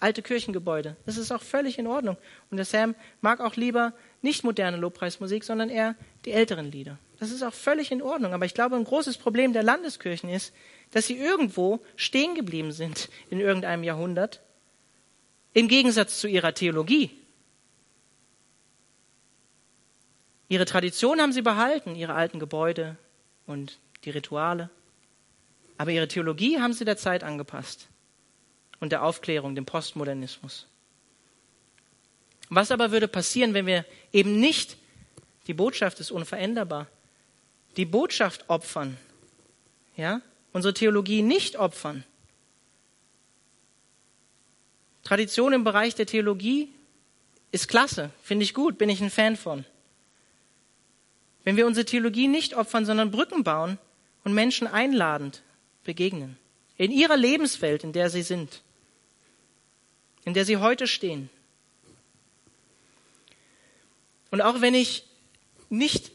[0.00, 0.96] alte Kirchengebäude.
[1.06, 2.16] Das ist auch völlig in Ordnung.
[2.50, 6.98] Und der Sam mag auch lieber nicht moderne Lobpreismusik, sondern eher die älteren Lieder.
[7.18, 8.32] Das ist auch völlig in Ordnung.
[8.32, 10.52] Aber ich glaube, ein großes Problem der Landeskirchen ist,
[10.90, 14.42] dass sie irgendwo stehen geblieben sind in irgendeinem Jahrhundert,
[15.52, 17.10] im Gegensatz zu ihrer Theologie.
[20.48, 22.96] Ihre Tradition haben sie behalten, ihre alten Gebäude
[23.46, 24.70] und die Rituale.
[25.78, 27.88] Aber ihre Theologie haben sie der Zeit angepasst
[28.80, 30.66] und der Aufklärung, dem Postmodernismus.
[32.50, 34.76] Was aber würde passieren, wenn wir eben nicht,
[35.46, 36.86] die Botschaft ist unveränderbar,
[37.76, 38.96] die Botschaft opfern,
[39.96, 40.20] ja,
[40.52, 42.04] unsere Theologie nicht opfern?
[45.02, 46.72] Tradition im Bereich der Theologie
[47.52, 49.64] ist klasse, finde ich gut, bin ich ein Fan von.
[51.44, 53.78] Wenn wir unsere Theologie nicht opfern, sondern Brücken bauen
[54.24, 55.42] und Menschen einladend
[55.84, 56.38] begegnen,
[56.76, 58.62] in ihrer Lebenswelt, in der sie sind,
[60.24, 61.30] in der sie heute stehen.
[64.30, 65.04] Und auch wenn ich
[65.70, 66.10] nicht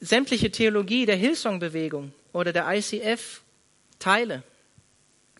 [0.00, 3.40] sämtliche Theologie der Hillsong-Bewegung oder der ICF
[3.98, 4.42] teile,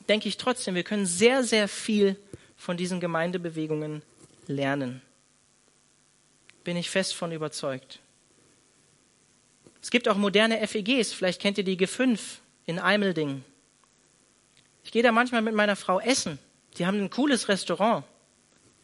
[0.08, 2.16] denke ich trotzdem, wir können sehr, sehr viel
[2.56, 4.02] von diesen Gemeindebewegungen
[4.46, 5.02] lernen.
[6.64, 8.00] Bin ich fest von überzeugt.
[9.82, 12.18] Es gibt auch moderne FEGs, vielleicht kennt ihr die G5
[12.66, 13.44] in Eimelding.
[14.90, 16.40] Ich gehe da manchmal mit meiner Frau essen.
[16.76, 18.02] Die haben ein cooles Restaurant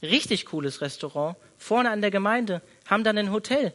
[0.03, 3.73] richtig cooles Restaurant, vorne an der Gemeinde, haben dann ein Hotel.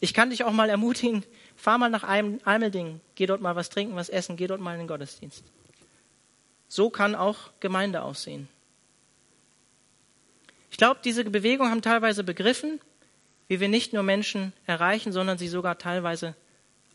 [0.00, 1.24] Ich kann dich auch mal ermutigen,
[1.56, 4.80] fahr mal nach Eimelding, geh dort mal was trinken, was essen, geh dort mal in
[4.80, 5.44] den Gottesdienst.
[6.68, 8.48] So kann auch Gemeinde aussehen.
[10.70, 12.80] Ich glaube, diese Bewegungen haben teilweise begriffen,
[13.46, 16.34] wie wir nicht nur Menschen erreichen, sondern sie sogar teilweise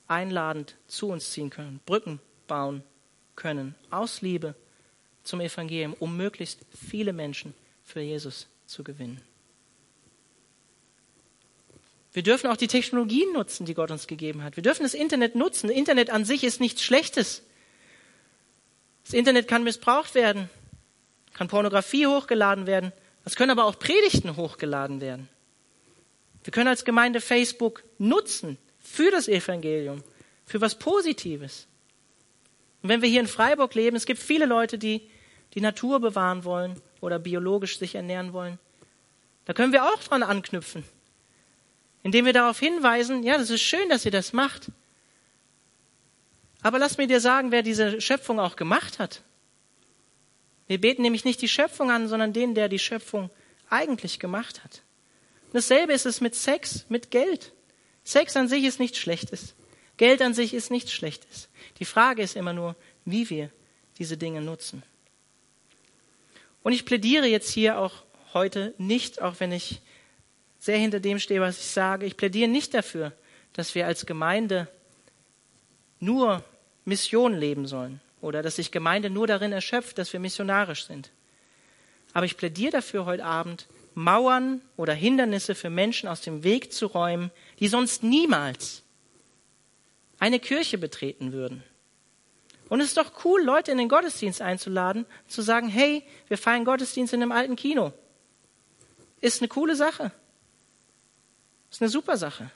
[0.08, 2.84] einladend zu uns ziehen können, Brücken bauen
[3.40, 4.54] können, aus Liebe
[5.24, 9.20] zum Evangelium, um möglichst viele Menschen für Jesus zu gewinnen.
[12.14, 14.56] Wir dürfen auch die Technologien nutzen, die Gott uns gegeben hat.
[14.56, 15.68] Wir dürfen das Internet nutzen.
[15.68, 17.44] Das Internet an sich ist nichts Schlechtes.
[19.04, 20.50] Das Internet kann missbraucht werden,
[21.34, 22.92] kann Pornografie hochgeladen werden,
[23.26, 25.30] es können aber auch Predigten hochgeladen werden.
[26.44, 30.04] Wir können als Gemeinde Facebook nutzen für das Evangelium,
[30.46, 31.68] für was Positives.
[32.82, 35.10] Und wenn wir hier in Freiburg leben, es gibt viele Leute, die
[35.54, 38.60] die Natur bewahren wollen oder biologisch sich ernähren wollen.
[39.46, 40.84] Da können wir auch dran anknüpfen,
[42.04, 44.72] indem wir darauf hinweisen, ja, das ist schön, dass ihr das macht.
[46.62, 49.24] Aber lass mir dir sagen, wer diese Schöpfung auch gemacht hat.
[50.68, 53.32] Wir beten nämlich nicht die Schöpfung an, sondern den, der die Schöpfung
[53.70, 54.84] eigentlich gemacht hat.
[55.52, 57.54] Dasselbe ist es mit Sex, mit Geld.
[58.04, 59.56] Sex an sich ist nichts Schlechtes.
[59.98, 61.49] Geld an sich ist nichts Schlechtes.
[61.80, 63.50] Die Frage ist immer nur, wie wir
[63.98, 64.84] diese Dinge nutzen.
[66.64, 69.82] Und ich plädiere jetzt hier auch heute nicht, auch wenn ich
[70.60, 73.14] sehr hinter dem stehe, was ich sage, ich plädiere nicht dafür,
[73.54, 74.68] dass wir als Gemeinde
[76.00, 76.44] nur
[76.86, 81.12] Mission leben sollen oder dass sich Gemeinde nur darin erschöpft, dass wir missionarisch sind.
[82.14, 86.88] Aber ich plädiere dafür heute Abend, Mauern oder Hindernisse für Menschen aus dem Weg zu
[86.88, 88.84] räumen, die sonst niemals
[90.20, 91.64] eine Kirche betreten würden.
[92.70, 96.66] Und es ist doch cool, Leute in den Gottesdienst einzuladen, zu sagen, hey, wir feiern
[96.66, 97.92] Gottesdienst in einem alten Kino.
[99.22, 100.12] Ist eine coole Sache.
[101.72, 102.52] Ist eine super Sache.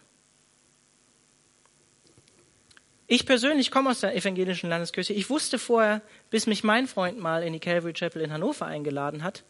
[3.07, 5.13] Ich persönlich komme aus der evangelischen Landeskirche.
[5.13, 9.23] Ich wusste vorher, bis mich mein Freund mal in die Calvary Chapel in Hannover eingeladen
[9.23, 9.43] hat,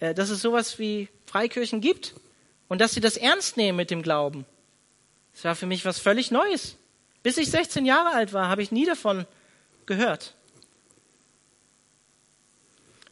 [0.00, 2.14] äh, dass es sowas wie Freikirchen gibt
[2.68, 4.46] und dass sie das ernst nehmen mit dem Glauben.
[5.32, 6.76] Das war für mich was völlig Neues.
[7.22, 9.26] Bis ich 16 Jahre alt war, habe ich nie davon
[9.88, 10.34] gehört.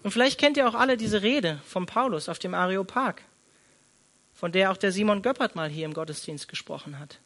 [0.05, 3.23] Und vielleicht kennt ihr auch alle diese Rede von Paulus auf dem Areopag,
[4.35, 7.19] von der auch der Simon Göppert mal hier im Gottesdienst gesprochen hat.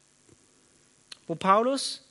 [1.27, 2.03] Wo Paulus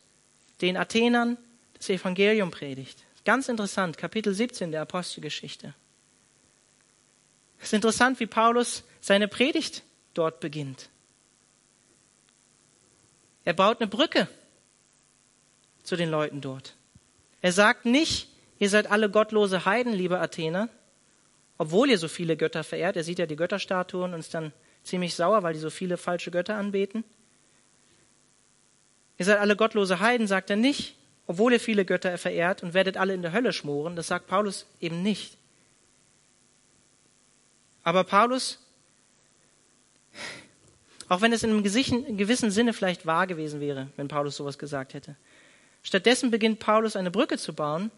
[0.62, 1.38] den Athenern
[1.74, 3.04] das Evangelium predigt.
[3.26, 5.74] Ganz interessant, Kapitel 17 der Apostelgeschichte.
[7.58, 10.90] Es ist interessant, wie Paulus seine Predigt dort beginnt.
[13.44, 14.28] Er baut eine Brücke
[15.84, 16.76] zu den Leuten dort.
[17.42, 20.70] Er sagt nicht, ihr seid alle gottlose Heiden, liebe Athener,
[21.58, 22.98] obwohl ihr so viele Götter verehrt.
[22.98, 24.52] Er sieht ja die Götterstatuen und ist dann
[24.84, 27.04] ziemlich sauer, weil die so viele falsche Götter anbeten.
[29.18, 30.96] Ihr seid alle gottlose Heiden, sagt er nicht,
[31.28, 33.96] obwohl ihr viele Götter verehrt und werdet alle in der Hölle schmoren.
[33.96, 35.38] Das sagt Paulus eben nicht.
[37.84, 38.60] Aber Paulus,
[41.08, 44.94] auch wenn es in einem gewissen Sinne vielleicht wahr gewesen wäre, wenn Paulus sowas gesagt
[44.94, 45.16] hätte,
[45.84, 47.92] stattdessen beginnt Paulus eine Brücke zu bauen,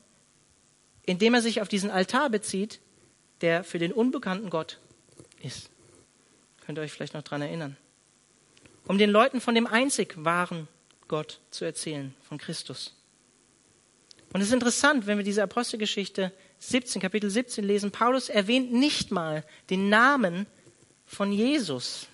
[1.05, 2.79] indem er sich auf diesen Altar bezieht,
[3.41, 4.79] der für den unbekannten Gott
[5.41, 5.69] ist.
[6.65, 7.77] Könnt ihr euch vielleicht noch daran erinnern.
[8.87, 10.67] Um den Leuten von dem einzig wahren
[11.07, 12.95] Gott zu erzählen, von Christus.
[14.33, 19.11] Und es ist interessant, wenn wir diese Apostelgeschichte 17, Kapitel 17 lesen, Paulus erwähnt nicht
[19.11, 20.45] mal den Namen
[21.05, 22.07] von Jesus.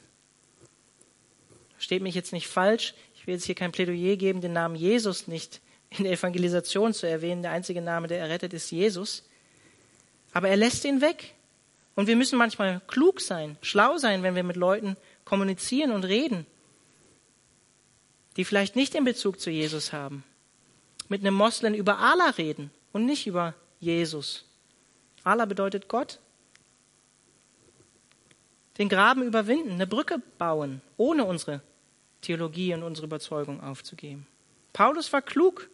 [1.73, 2.95] Versteht mich jetzt nicht falsch.
[3.27, 5.59] Ich will jetzt hier kein Plädoyer geben, den Namen Jesus nicht
[5.89, 7.41] in der Evangelisation zu erwähnen.
[7.41, 9.27] Der einzige Name, der errettet, ist Jesus.
[10.31, 11.33] Aber er lässt ihn weg.
[11.93, 16.45] Und wir müssen manchmal klug sein, schlau sein, wenn wir mit Leuten kommunizieren und reden,
[18.37, 20.23] die vielleicht nicht den Bezug zu Jesus haben.
[21.09, 24.45] Mit einem Moslem über Allah reden und nicht über Jesus.
[25.25, 26.19] Allah bedeutet Gott.
[28.77, 31.59] Den Graben überwinden, eine Brücke bauen, ohne unsere
[32.27, 34.27] Theologie und unsere Überzeugung aufzugeben.
[34.73, 35.69] Paulus war klug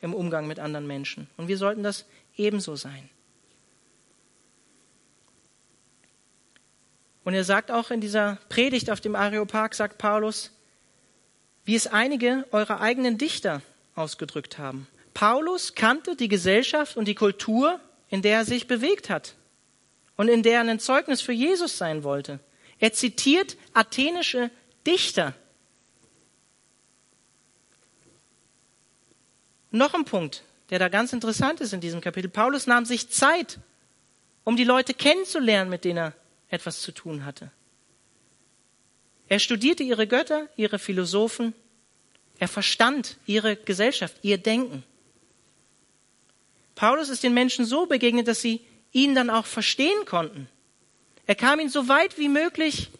[0.00, 3.10] im Umgang mit anderen Menschen und wir sollten das ebenso sein.
[7.24, 10.52] Und er sagt auch in dieser Predigt auf dem Areopag, sagt Paulus,
[11.64, 13.60] wie es einige eurer eigenen Dichter
[13.96, 14.86] ausgedrückt haben.
[15.12, 19.34] Paulus kannte die Gesellschaft und die Kultur, in der er sich bewegt hat
[20.16, 22.38] und in der er ein Zeugnis für Jesus sein wollte.
[22.78, 24.52] Er zitiert athenische
[24.86, 25.34] Dichter.
[29.76, 32.30] Noch ein Punkt, der da ganz interessant ist in diesem Kapitel.
[32.30, 33.58] Paulus nahm sich Zeit,
[34.42, 36.12] um die Leute kennenzulernen, mit denen er
[36.48, 37.50] etwas zu tun hatte.
[39.28, 41.52] Er studierte ihre Götter, ihre Philosophen,
[42.38, 44.82] er verstand ihre Gesellschaft, ihr Denken.
[46.74, 48.60] Paulus ist den Menschen so begegnet, dass sie
[48.92, 50.48] ihn dann auch verstehen konnten.
[51.26, 52.90] Er kam ihnen so weit wie möglich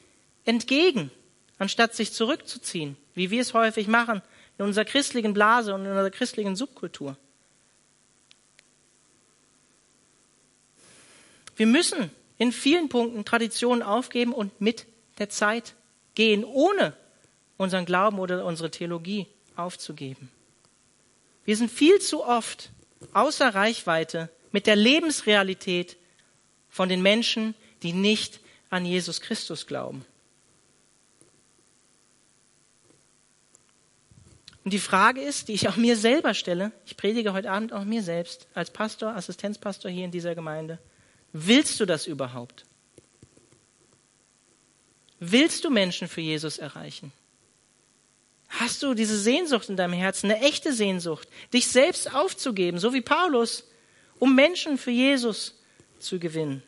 [0.45, 1.11] entgegen,
[1.59, 4.21] anstatt sich zurückzuziehen, wie wir es häufig machen
[4.59, 7.17] in unserer christlichen Blase und in unserer christlichen Subkultur.
[11.57, 14.87] Wir müssen in vielen Punkten Traditionen aufgeben und mit
[15.19, 15.75] der Zeit
[16.15, 16.95] gehen, ohne
[17.57, 20.31] unseren Glauben oder unsere Theologie aufzugeben.
[21.45, 22.71] Wir sind viel zu oft
[23.13, 25.97] außer Reichweite mit der Lebensrealität
[26.69, 30.05] von den Menschen, die nicht an Jesus Christus glauben.
[34.67, 37.85] Und die Frage ist, die ich auch mir selber stelle, ich predige heute Abend auch
[37.85, 40.81] mir selbst als Pastor, Assistenzpastor hier in dieser Gemeinde,
[41.33, 42.65] willst du das überhaupt?
[45.21, 47.13] Willst du Menschen für Jesus erreichen?
[48.49, 53.03] Hast du diese Sehnsucht in deinem Herzen, eine echte Sehnsucht, dich selbst aufzugeben, so wie
[53.03, 53.69] Paulus,
[54.19, 55.55] um Menschen für Jesus
[56.01, 56.61] zu gewinnen?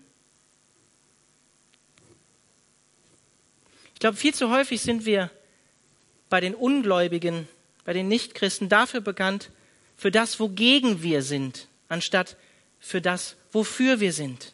[3.95, 5.33] Ich glaube, viel zu häufig sind wir
[6.29, 7.49] bei den Ungläubigen,
[7.89, 9.51] bei den Nichtchristen dafür bekannt,
[9.97, 12.37] für das, wogegen wir sind, anstatt
[12.79, 14.53] für das, wofür wir sind.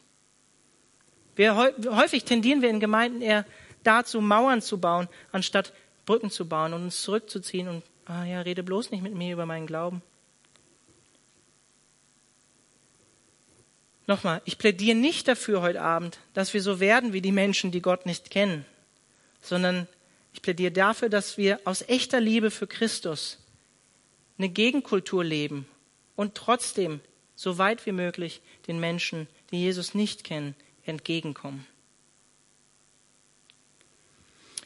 [1.34, 3.44] Wir, häufig tendieren wir in Gemeinden eher
[3.82, 5.72] dazu, Mauern zu bauen, anstatt
[6.06, 9.46] Brücken zu bauen und uns zurückzuziehen und, ah ja, rede bloß nicht mit mir über
[9.46, 10.00] meinen Glauben.
[14.06, 17.82] Nochmal, ich plädiere nicht dafür heute Abend, dass wir so werden wie die Menschen, die
[17.82, 18.64] Gott nicht kennen
[19.44, 19.86] sondern
[20.34, 23.38] ich plädiere dafür, dass wir aus echter Liebe für Christus
[24.36, 25.66] eine Gegenkultur leben
[26.16, 27.00] und trotzdem
[27.36, 31.66] so weit wie möglich den Menschen, die Jesus nicht kennen, entgegenkommen.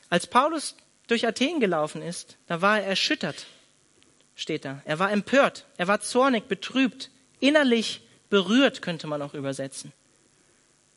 [0.09, 0.75] Als Paulus
[1.07, 3.47] durch Athen gelaufen ist, da war er erschüttert,
[4.37, 4.81] steht da.
[4.87, 8.01] Er war empört, er war zornig, betrübt, innerlich
[8.31, 9.93] berührt, könnte man auch übersetzen.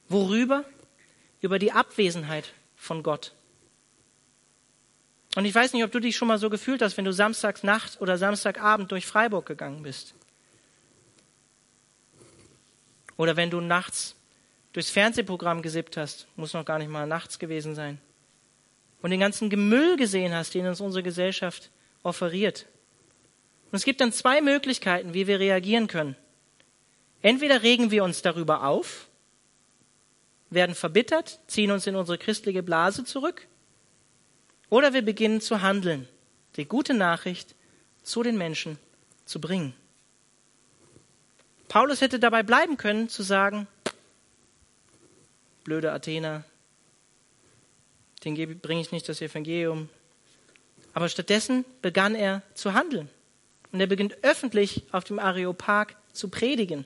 [0.07, 0.63] Worüber?
[1.41, 3.33] Über die Abwesenheit von Gott.
[5.35, 8.01] Und ich weiß nicht, ob du dich schon mal so gefühlt hast, wenn du Samstagsnacht
[8.01, 10.13] oder Samstagabend durch Freiburg gegangen bist.
[13.17, 14.15] Oder wenn du nachts
[14.73, 17.99] durchs Fernsehprogramm gesippt hast, muss noch gar nicht mal nachts gewesen sein.
[19.01, 21.69] Und den ganzen Gemüll gesehen hast, den uns unsere Gesellschaft
[22.03, 22.65] offeriert.
[23.71, 26.15] Und es gibt dann zwei Möglichkeiten, wie wir reagieren können.
[27.21, 29.07] Entweder regen wir uns darüber auf,
[30.49, 33.47] werden verbittert, ziehen uns in unsere christliche Blase zurück,
[34.71, 36.07] oder wir beginnen zu handeln,
[36.55, 37.53] die gute Nachricht
[38.01, 38.79] zu den Menschen
[39.25, 39.75] zu bringen.
[41.67, 43.67] Paulus hätte dabei bleiben können, zu sagen,
[45.63, 46.43] blöde Athener,
[48.23, 49.89] den bringe ich nicht das Evangelium.
[50.93, 53.09] Aber stattdessen begann er zu handeln.
[53.71, 56.85] Und er beginnt öffentlich auf dem Areopag zu predigen.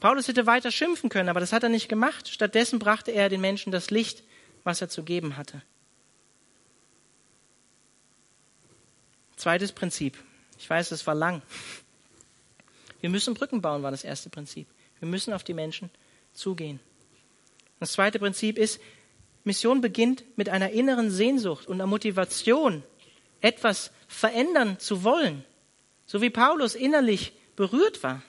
[0.00, 2.28] Paulus hätte weiter schimpfen können, aber das hat er nicht gemacht.
[2.28, 4.22] Stattdessen brachte er den Menschen das Licht,
[4.64, 5.62] was er zu geben hatte.
[9.36, 10.16] Zweites Prinzip.
[10.58, 11.42] Ich weiß, es war lang.
[13.00, 14.66] Wir müssen Brücken bauen, war das erste Prinzip.
[14.98, 15.90] Wir müssen auf die Menschen
[16.32, 16.80] zugehen.
[17.78, 18.80] Das zweite Prinzip ist,
[19.44, 22.82] Mission beginnt mit einer inneren Sehnsucht und einer Motivation,
[23.40, 25.44] etwas verändern zu wollen,
[26.06, 28.22] so wie Paulus innerlich berührt war.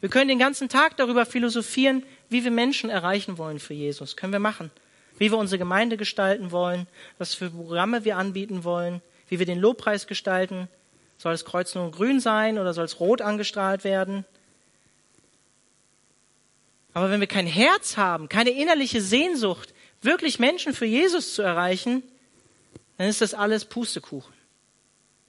[0.00, 4.16] Wir können den ganzen Tag darüber philosophieren, wie wir Menschen erreichen wollen für Jesus.
[4.16, 4.70] Können wir machen.
[5.18, 6.86] Wie wir unsere Gemeinde gestalten wollen,
[7.18, 10.68] was für Programme wir anbieten wollen, wie wir den Lobpreis gestalten.
[11.18, 14.24] Soll das Kreuz nur grün sein oder soll es rot angestrahlt werden?
[16.94, 22.02] Aber wenn wir kein Herz haben, keine innerliche Sehnsucht, wirklich Menschen für Jesus zu erreichen,
[22.96, 24.32] dann ist das alles Pustekuchen.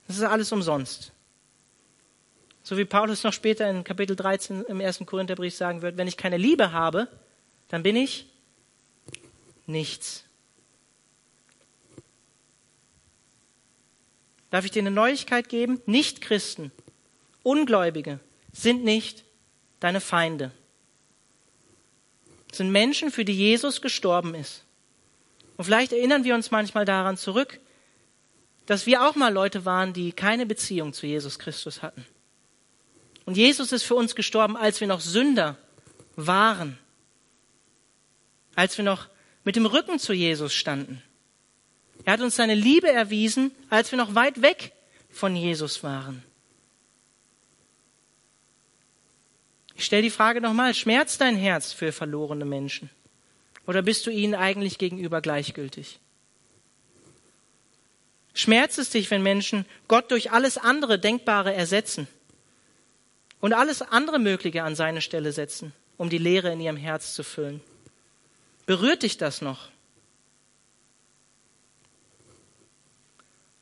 [0.06, 1.12] Das ist alles umsonst.
[2.62, 6.16] So wie Paulus noch später in Kapitel 13 im ersten Korintherbrief sagen wird, wenn ich
[6.16, 7.08] keine Liebe habe,
[7.68, 8.26] dann bin ich
[9.66, 10.24] nichts.
[14.50, 15.80] Darf ich dir eine Neuigkeit geben?
[15.86, 16.70] Nicht-Christen,
[17.42, 18.20] Ungläubige
[18.52, 19.24] sind nicht
[19.80, 20.52] deine Feinde.
[22.50, 24.64] Es sind Menschen, für die Jesus gestorben ist.
[25.56, 27.58] Und vielleicht erinnern wir uns manchmal daran zurück,
[28.66, 32.04] dass wir auch mal Leute waren, die keine Beziehung zu Jesus Christus hatten.
[33.24, 35.56] Und Jesus ist für uns gestorben, als wir noch Sünder
[36.16, 36.78] waren,
[38.54, 39.08] als wir noch
[39.44, 41.02] mit dem Rücken zu Jesus standen.
[42.04, 44.72] Er hat uns seine Liebe erwiesen, als wir noch weit weg
[45.10, 46.22] von Jesus waren.
[49.76, 52.90] Ich stelle die Frage nochmal, schmerzt dein Herz für verlorene Menschen?
[53.66, 55.98] Oder bist du ihnen eigentlich gegenüber gleichgültig?
[58.34, 62.08] Schmerzt es dich, wenn Menschen Gott durch alles andere Denkbare ersetzen?
[63.42, 67.22] Und alles andere Mögliche an seine Stelle setzen um die Leere in ihrem Herz zu
[67.22, 67.60] füllen.
[68.66, 69.68] Berührt dich das noch?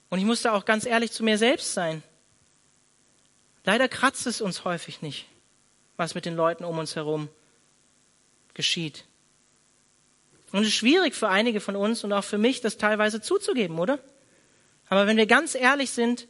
[0.08, 2.02] Und ich muss da auch ganz ehrlich zu mir selbst sein.
[3.64, 5.26] Leider kratzt es uns häufig nicht,
[5.98, 7.28] was mit den Leuten um uns herum
[8.54, 9.04] geschieht.
[10.50, 13.78] Und es ist schwierig für einige von uns und auch für mich, das teilweise zuzugeben,
[13.78, 13.98] oder?
[14.88, 16.26] Aber wenn wir ganz ehrlich sind,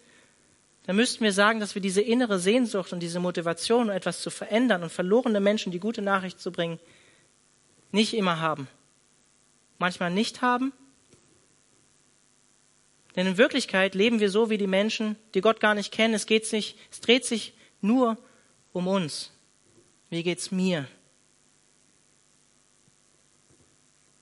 [0.90, 4.28] dann müssten wir sagen, dass wir diese innere Sehnsucht und diese Motivation, um etwas zu
[4.28, 6.80] verändern und verlorene Menschen die gute Nachricht zu bringen,
[7.92, 8.66] nicht immer haben.
[9.78, 10.72] Manchmal nicht haben.
[13.14, 16.12] Denn in Wirklichkeit leben wir so wie die Menschen, die Gott gar nicht kennen.
[16.12, 18.18] Es, geht sich, es dreht sich nur
[18.72, 19.32] um uns.
[20.08, 20.88] Wie geht's mir?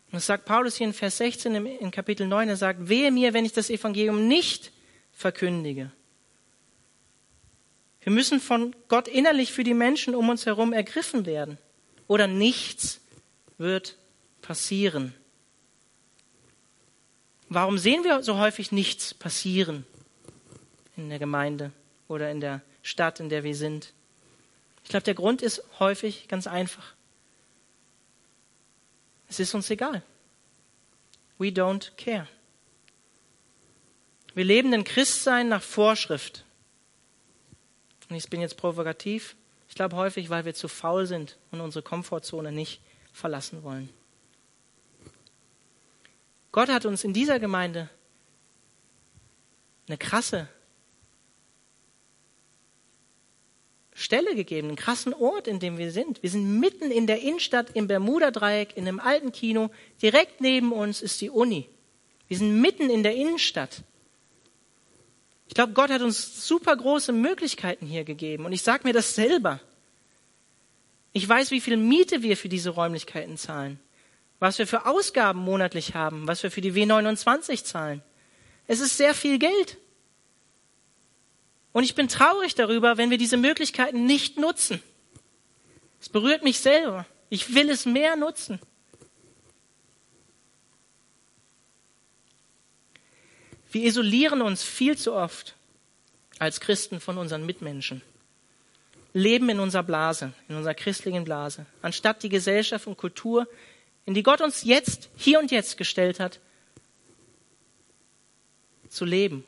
[0.08, 2.46] Und das sagt Paulus hier in Vers 16 in Kapitel 9.
[2.50, 4.70] Er sagt, wehe mir, wenn ich das Evangelium nicht
[5.12, 5.92] verkündige.
[8.08, 11.58] Wir müssen von Gott innerlich für die Menschen um uns herum ergriffen werden.
[12.06, 13.02] Oder nichts
[13.58, 13.98] wird
[14.40, 15.12] passieren.
[17.50, 19.84] Warum sehen wir so häufig nichts passieren
[20.96, 21.70] in der Gemeinde
[22.08, 23.92] oder in der Stadt, in der wir sind?
[24.84, 26.94] Ich glaube, der Grund ist häufig ganz einfach.
[29.28, 30.02] Es ist uns egal.
[31.36, 32.26] We don't care.
[34.32, 36.46] Wir leben den Christsein nach Vorschrift.
[38.08, 39.36] Und ich bin jetzt provokativ.
[39.68, 42.80] Ich glaube häufig, weil wir zu faul sind und unsere Komfortzone nicht
[43.12, 43.90] verlassen wollen.
[46.52, 47.90] Gott hat uns in dieser Gemeinde
[49.86, 50.48] eine krasse
[53.92, 56.22] Stelle gegeben, einen krassen Ort, in dem wir sind.
[56.22, 59.70] Wir sind mitten in der Innenstadt im Bermuda-Dreieck, in einem alten Kino.
[60.00, 61.68] Direkt neben uns ist die Uni.
[62.28, 63.82] Wir sind mitten in der Innenstadt.
[65.48, 68.44] Ich glaube, Gott hat uns super große Möglichkeiten hier gegeben.
[68.44, 69.60] Und ich sage mir das selber.
[71.12, 73.80] Ich weiß, wie viel Miete wir für diese Räumlichkeiten zahlen.
[74.38, 76.28] Was wir für Ausgaben monatlich haben.
[76.28, 78.02] Was wir für die W29 zahlen.
[78.66, 79.78] Es ist sehr viel Geld.
[81.72, 84.82] Und ich bin traurig darüber, wenn wir diese Möglichkeiten nicht nutzen.
[86.00, 87.06] Es berührt mich selber.
[87.30, 88.60] Ich will es mehr nutzen.
[93.70, 95.54] Wir isolieren uns viel zu oft
[96.38, 98.02] als Christen von unseren Mitmenschen,
[99.12, 103.46] leben in unserer Blase, in unserer christlichen Blase, anstatt die Gesellschaft und Kultur,
[104.06, 106.40] in die Gott uns jetzt, hier und jetzt gestellt hat,
[108.88, 109.44] zu leben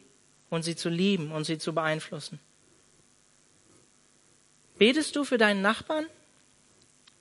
[0.50, 2.38] und sie zu lieben und sie zu beeinflussen.
[4.76, 6.06] Betest du für deinen Nachbarn?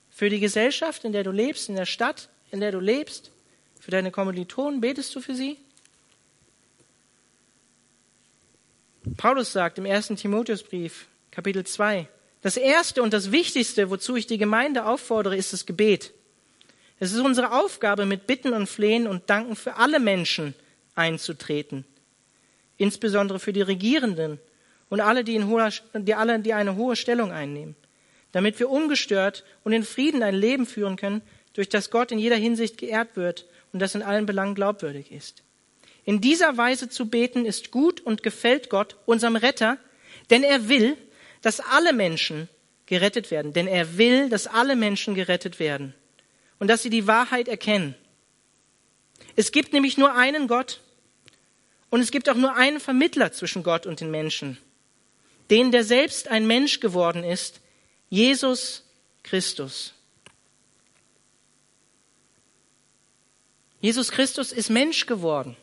[0.10, 3.32] Für die Gesellschaft, in der du lebst, in der Stadt, in der du lebst?
[3.80, 4.82] Für deine Kommilitonen?
[4.82, 5.58] Betest du für sie?
[9.18, 12.08] Paulus sagt im ersten Timotheusbrief, Kapitel 2,
[12.42, 16.14] das erste und das wichtigste, wozu ich die Gemeinde auffordere, ist das Gebet.
[17.00, 20.54] Es ist unsere Aufgabe, mit Bitten und Flehen und Danken für alle Menschen
[20.96, 21.86] einzutreten
[22.80, 24.40] insbesondere für die Regierenden
[24.90, 27.76] und alle, die, in hoher, die, alle, die eine hohe Stellung einnehmen,
[28.32, 31.22] damit wir ungestört und in Frieden ein Leben führen können,
[31.54, 35.44] durch das Gott in jeder Hinsicht geehrt wird und das in allen Belangen glaubwürdig ist.
[36.10, 39.78] In dieser Weise zu beten ist gut und gefällt Gott, unserem Retter,
[40.32, 40.98] denn er will,
[41.44, 42.50] dass alle Menschen
[42.88, 45.94] gerettet werden, denn er will, dass alle Menschen gerettet werden
[46.58, 47.94] und dass sie die Wahrheit erkennen.
[49.36, 50.82] Es gibt nämlich nur einen Gott
[51.92, 54.58] und es gibt auch nur einen Vermittler zwischen Gott und den Menschen,
[55.52, 57.62] den, der selbst ein Mensch geworden ist,
[58.10, 58.84] Jesus
[59.22, 59.94] Christus.
[63.80, 65.56] Jesus Christus ist Mensch geworden.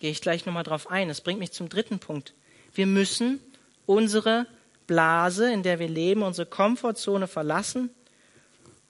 [0.00, 1.08] Gehe ich gleich nochmal drauf ein.
[1.08, 2.34] Das bringt mich zum dritten Punkt.
[2.74, 3.40] Wir müssen
[3.86, 4.46] unsere
[4.86, 7.90] Blase, in der wir leben, unsere Komfortzone verlassen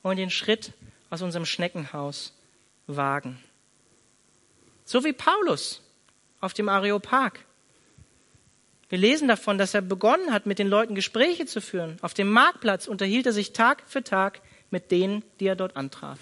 [0.03, 0.73] und den Schritt
[1.11, 2.33] aus unserem Schneckenhaus
[2.87, 3.39] wagen.
[4.85, 5.83] So wie Paulus
[6.41, 7.41] auf dem Areopag.
[8.89, 11.99] Wir lesen davon, dass er begonnen hat, mit den Leuten Gespräche zu führen.
[12.03, 14.41] Auf dem Marktplatz unterhielt er sich Tag für Tag
[14.71, 16.19] mit denen, die er dort antraf.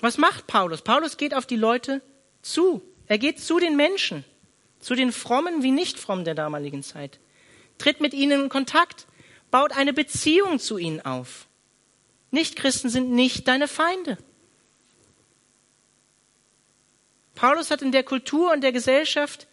[0.00, 0.82] Was macht Paulus?
[0.82, 2.00] Paulus geht auf die Leute
[2.42, 2.82] zu.
[3.06, 4.24] Er geht zu den Menschen,
[4.80, 7.18] zu den Frommen wie nicht frommen der damaligen Zeit,
[7.78, 9.06] tritt mit ihnen in Kontakt,
[9.50, 11.46] baut eine Beziehung zu ihnen auf.
[12.30, 14.18] Nichtchristen sind nicht deine Feinde.
[17.34, 19.46] Paulus hat in der Kultur und der Gesellschaft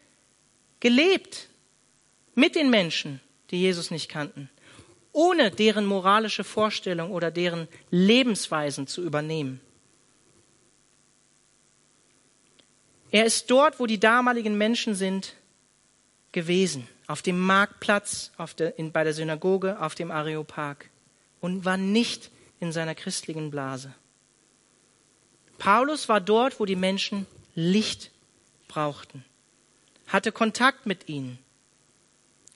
[0.80, 1.50] gelebt
[2.34, 3.22] mit den Menschen,
[3.52, 4.50] die Jesus nicht kannten,
[5.12, 9.62] ohne deren moralische Vorstellung oder deren Lebensweisen zu übernehmen.
[13.16, 15.36] Er ist dort, wo die damaligen Menschen sind,
[16.34, 20.90] gewesen, auf dem Marktplatz, auf der, in, bei der Synagoge, auf dem Areopag.
[21.40, 23.96] und war nicht in seiner christlichen Blase.
[25.60, 28.12] Paulus war dort, wo die Menschen Licht
[28.68, 29.24] brauchten,
[30.08, 31.40] hatte Kontakt mit ihnen,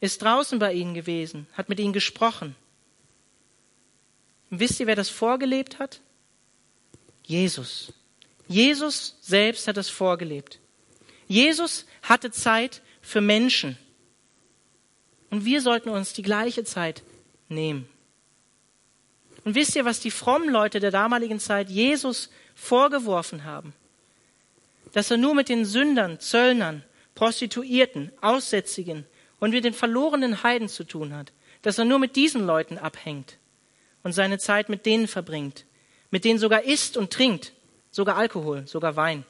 [0.01, 2.53] ist draußen bei ihnen gewesen, hat mit ihnen gesprochen.
[4.51, 6.01] Und wisst ihr, wer das vorgelebt hat?
[7.23, 7.93] Jesus.
[8.49, 10.59] Jesus selbst hat das vorgelebt.
[11.27, 13.77] Jesus hatte Zeit für Menschen.
[15.29, 17.03] Und wir sollten uns die gleiche Zeit
[17.47, 17.87] nehmen.
[19.45, 23.73] Und wisst ihr, was die frommen Leute der damaligen Zeit Jesus vorgeworfen haben?
[24.93, 26.83] Dass er nur mit den Sündern, Zöllnern,
[27.13, 29.05] Prostituierten, Aussätzigen
[29.39, 31.31] und mit den verlorenen Heiden zu tun hat.
[31.61, 33.37] Dass er nur mit diesen Leuten abhängt
[34.01, 35.65] und seine Zeit mit denen verbringt,
[36.09, 37.53] mit denen sogar isst und trinkt,
[37.91, 39.25] sogar Alkohol, sogar Wein.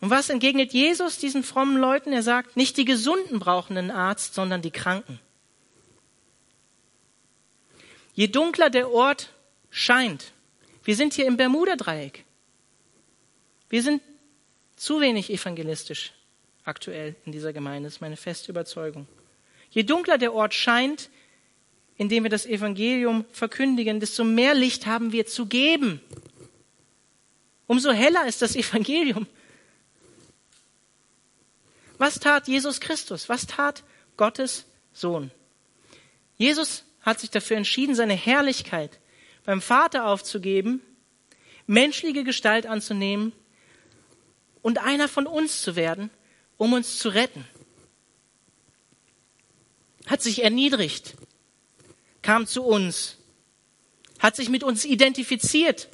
[0.00, 2.12] Und was entgegnet Jesus diesen frommen Leuten?
[2.12, 5.18] Er sagt, nicht die Gesunden brauchen einen Arzt, sondern die Kranken.
[8.14, 9.32] Je dunkler der Ort
[9.70, 10.32] scheint,
[10.84, 12.24] wir sind hier im Bermuda-Dreieck.
[13.68, 14.02] Wir sind
[14.76, 16.12] zu wenig evangelistisch
[16.64, 19.06] aktuell in dieser Gemeinde, ist meine feste Überzeugung.
[19.70, 21.10] Je dunkler der Ort scheint,
[21.98, 26.00] in dem wir das Evangelium verkündigen, desto mehr Licht haben wir zu geben.
[27.66, 29.26] Umso heller ist das Evangelium.
[31.98, 33.28] Was tat Jesus Christus?
[33.28, 33.82] Was tat
[34.16, 35.32] Gottes Sohn?
[36.36, 39.00] Jesus hat sich dafür entschieden, seine Herrlichkeit
[39.44, 40.80] beim Vater aufzugeben,
[41.66, 43.32] menschliche Gestalt anzunehmen
[44.62, 46.10] und einer von uns zu werden,
[46.58, 47.44] um uns zu retten.
[50.06, 51.14] Hat sich erniedrigt,
[52.22, 53.16] kam zu uns,
[54.18, 55.88] hat sich mit uns identifiziert,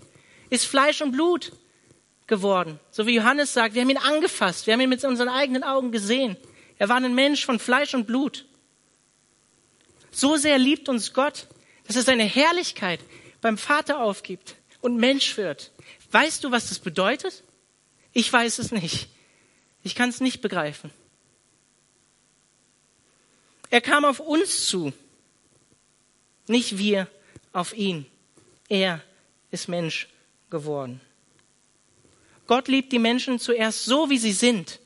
[0.51, 1.53] ist Fleisch und Blut
[2.27, 2.81] geworden.
[2.91, 5.93] So wie Johannes sagt, wir haben ihn angefasst, wir haben ihn mit unseren eigenen Augen
[5.93, 6.37] gesehen.
[6.79, 8.47] Er war ein Mensch von Fleisch und Blut.
[10.11, 11.49] So sehr liebt uns Gott,
[11.87, 13.01] dass er seine Herrlichkeit
[13.41, 15.71] beim Vater aufgibt und Mensch wird.
[16.11, 17.43] Weißt du, was das bedeutet?
[18.13, 19.09] Ich weiß es nicht.
[19.83, 20.91] Ich kann es nicht begreifen.
[23.71, 24.93] Er kam auf uns zu,
[26.47, 27.09] nicht wir
[27.53, 28.07] auf ihn.
[28.69, 29.03] Er
[29.51, 30.09] ist Mensch
[30.51, 31.01] geworden.
[32.47, 34.81] Gott liebt die Menschen zuerst so, wie sie sind,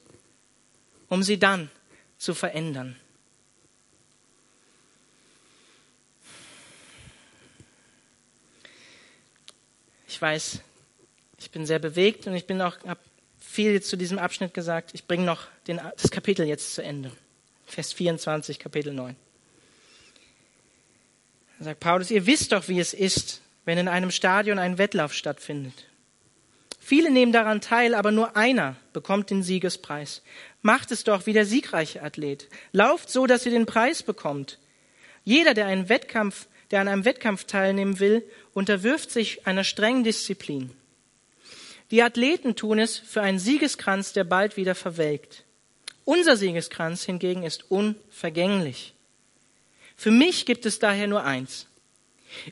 [1.08, 1.70] um sie dann
[2.16, 2.96] zu verändern.
[10.06, 10.60] Ich weiß,
[11.38, 13.00] ich bin sehr bewegt und ich bin auch, habe
[13.38, 14.90] viel zu diesem Abschnitt gesagt.
[14.94, 17.12] Ich bringe noch den, das Kapitel jetzt zu Ende.
[17.66, 19.14] Vers 24, Kapitel 9.
[21.58, 25.12] Da sagt Paulus, ihr wisst doch, wie es ist, wenn in einem Stadion ein Wettlauf
[25.12, 25.86] stattfindet.
[26.78, 30.22] Viele nehmen daran teil, aber nur einer bekommt den Siegespreis.
[30.62, 32.48] Macht es doch wie der siegreiche Athlet.
[32.72, 34.58] Lauft so, dass ihr den Preis bekommt.
[35.24, 40.70] Jeder, der einen Wettkampf, der an einem Wettkampf teilnehmen will, unterwirft sich einer strengen Disziplin.
[41.90, 45.44] Die Athleten tun es für einen Siegeskranz, der bald wieder verwelkt.
[46.04, 48.94] Unser Siegeskranz hingegen ist unvergänglich.
[49.98, 51.66] Für mich gibt es daher nur eins.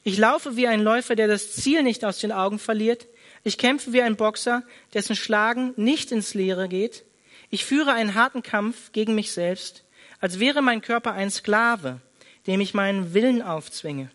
[0.02, 3.06] Ich laufe wie ein Läufer, der das Ziel nicht aus den Augen verliert.
[3.44, 7.04] Ich kämpfe wie ein Boxer, dessen Schlagen nicht ins Leere geht.
[7.48, 9.84] Ich führe einen harten Kampf gegen mich selbst,
[10.18, 12.00] als wäre mein Körper ein Sklave,
[12.48, 14.10] dem ich meinen Willen aufzwinge.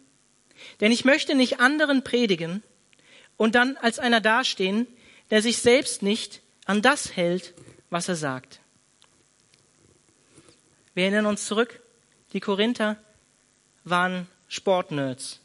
[0.82, 2.62] Denn ich möchte nicht anderen predigen
[3.38, 4.88] und dann als einer dastehen,
[5.30, 7.54] der sich selbst nicht an das hält,
[7.90, 8.60] was er sagt.
[10.94, 11.82] Wir erinnern uns zurück,
[12.34, 13.02] die Korinther
[13.84, 15.40] waren Sportnerds.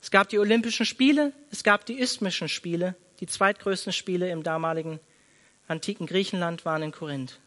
[0.00, 4.98] Es gab die Olympischen Spiele, es gab die Isthmischen Spiele, die zweitgrößten Spiele im damaligen
[5.68, 7.38] antiken Griechenland waren in Korinth.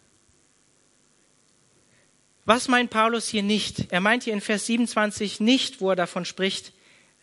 [2.45, 3.91] Was meint Paulus hier nicht?
[3.91, 6.73] Er meint hier in Vers 27 nicht, wo er davon spricht,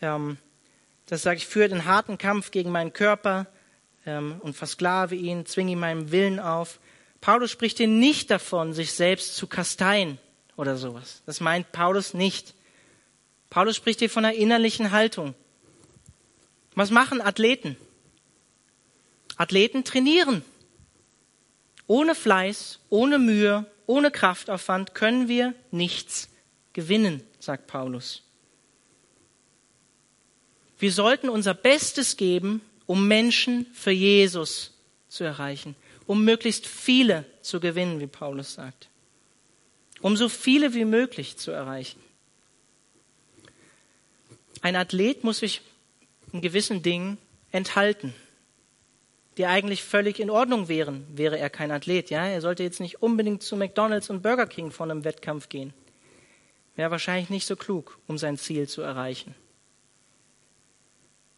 [0.01, 0.37] ähm,
[1.07, 3.47] dass sage ich führe den harten Kampf gegen meinen Körper,
[4.07, 6.81] ähm, und versklave ihn, zwinge ihm meinen Willen auf.
[7.21, 10.19] Paulus spricht hier nicht davon, sich selbst zu kasteien
[10.57, 11.23] oder sowas.
[11.27, 12.55] Das meint Paulus nicht.
[13.53, 15.35] Paulus spricht hier von einer innerlichen Haltung.
[16.75, 17.77] Was machen Athleten?
[19.37, 20.43] Athleten trainieren.
[21.87, 26.31] Ohne Fleiß, ohne Mühe, ohne Kraftaufwand können wir nichts
[26.73, 28.23] gewinnen, sagt Paulus.
[30.79, 34.73] Wir sollten unser Bestes geben, um Menschen für Jesus
[35.09, 35.77] zu erreichen,
[36.07, 38.89] um möglichst viele zu gewinnen, wie Paulus sagt,
[40.01, 42.01] um so viele wie möglich zu erreichen.
[44.61, 45.63] Ein Athlet muss sich
[46.33, 47.19] in gewissen Dingen
[47.51, 48.15] enthalten,
[49.37, 52.11] die eigentlich völlig in Ordnung wären, wäre er kein Athlet.
[52.11, 55.73] Ja, er sollte jetzt nicht unbedingt zu McDonald's und Burger King vor einem Wettkampf gehen.
[56.77, 59.35] wäre wahrscheinlich nicht so klug, um sein Ziel zu erreichen.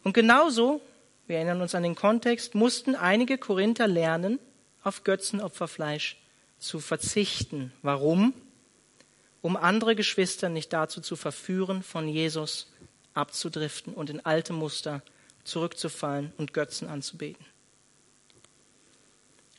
[0.03, 0.81] Und genauso,
[1.27, 4.39] wir erinnern uns an den Kontext, mussten einige Korinther lernen,
[4.83, 6.17] auf Götzenopferfleisch
[6.59, 7.73] zu verzichten.
[7.81, 8.33] Warum?
[9.41, 12.71] Um andere Geschwister nicht dazu zu verführen, von Jesus
[13.15, 15.01] abzudriften und in alte Muster
[15.43, 17.45] zurückzufallen und Götzen anzubeten.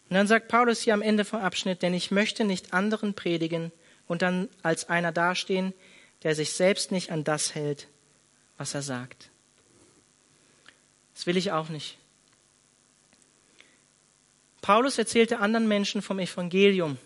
[0.09, 3.73] Und dann sagt Paulus hier am Ende vom Abschnitt, denn ich möchte nicht anderen predigen
[4.07, 5.75] und dann als einer dastehen,
[6.23, 7.89] der sich selbst nicht an das hält,
[8.57, 9.31] was er sagt.
[11.15, 11.99] Das will ich auch nicht.
[14.61, 16.99] Paulus erzählte anderen Menschen vom Evangelium,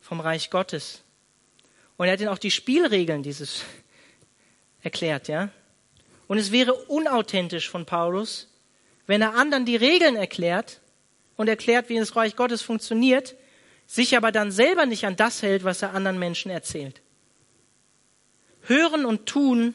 [0.00, 1.02] vom Reich Gottes.
[1.96, 3.62] Und er hat ihnen auch die Spielregeln dieses
[4.82, 5.50] erklärt, ja.
[6.28, 8.48] Und es wäre unauthentisch von Paulus,
[9.06, 10.80] wenn er anderen die Regeln erklärt
[11.36, 13.36] und erklärt, wie das Reich Gottes funktioniert,
[13.86, 17.00] sich aber dann selber nicht an das hält, was er anderen Menschen erzählt.
[18.62, 19.74] Hören und tun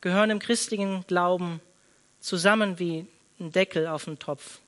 [0.00, 1.60] gehören im christlichen Glauben
[2.20, 3.06] zusammen wie
[3.38, 4.60] ein Deckel auf einen Topf.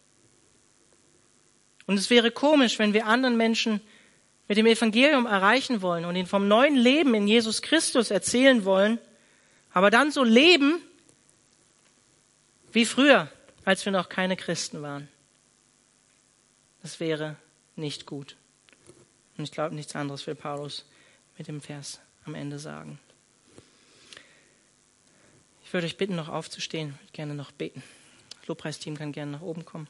[1.86, 3.80] Und es wäre komisch, wenn wir anderen Menschen
[4.46, 8.98] mit dem Evangelium erreichen wollen und ihnen vom neuen Leben in Jesus Christus erzählen wollen,
[9.72, 10.82] aber dann so leben
[12.72, 13.30] wie früher,
[13.64, 15.08] als wir noch keine Christen waren.
[16.82, 17.36] Das wäre
[17.76, 18.36] nicht gut.
[19.36, 20.84] Und ich glaube, nichts anderes will Paulus
[21.36, 22.98] mit dem Vers am Ende sagen.
[25.64, 26.94] Ich würde euch bitten, noch aufzustehen.
[26.94, 27.82] Ich würde gerne noch beten.
[28.40, 29.86] Das Lobpreisteam kann gerne nach oben kommen.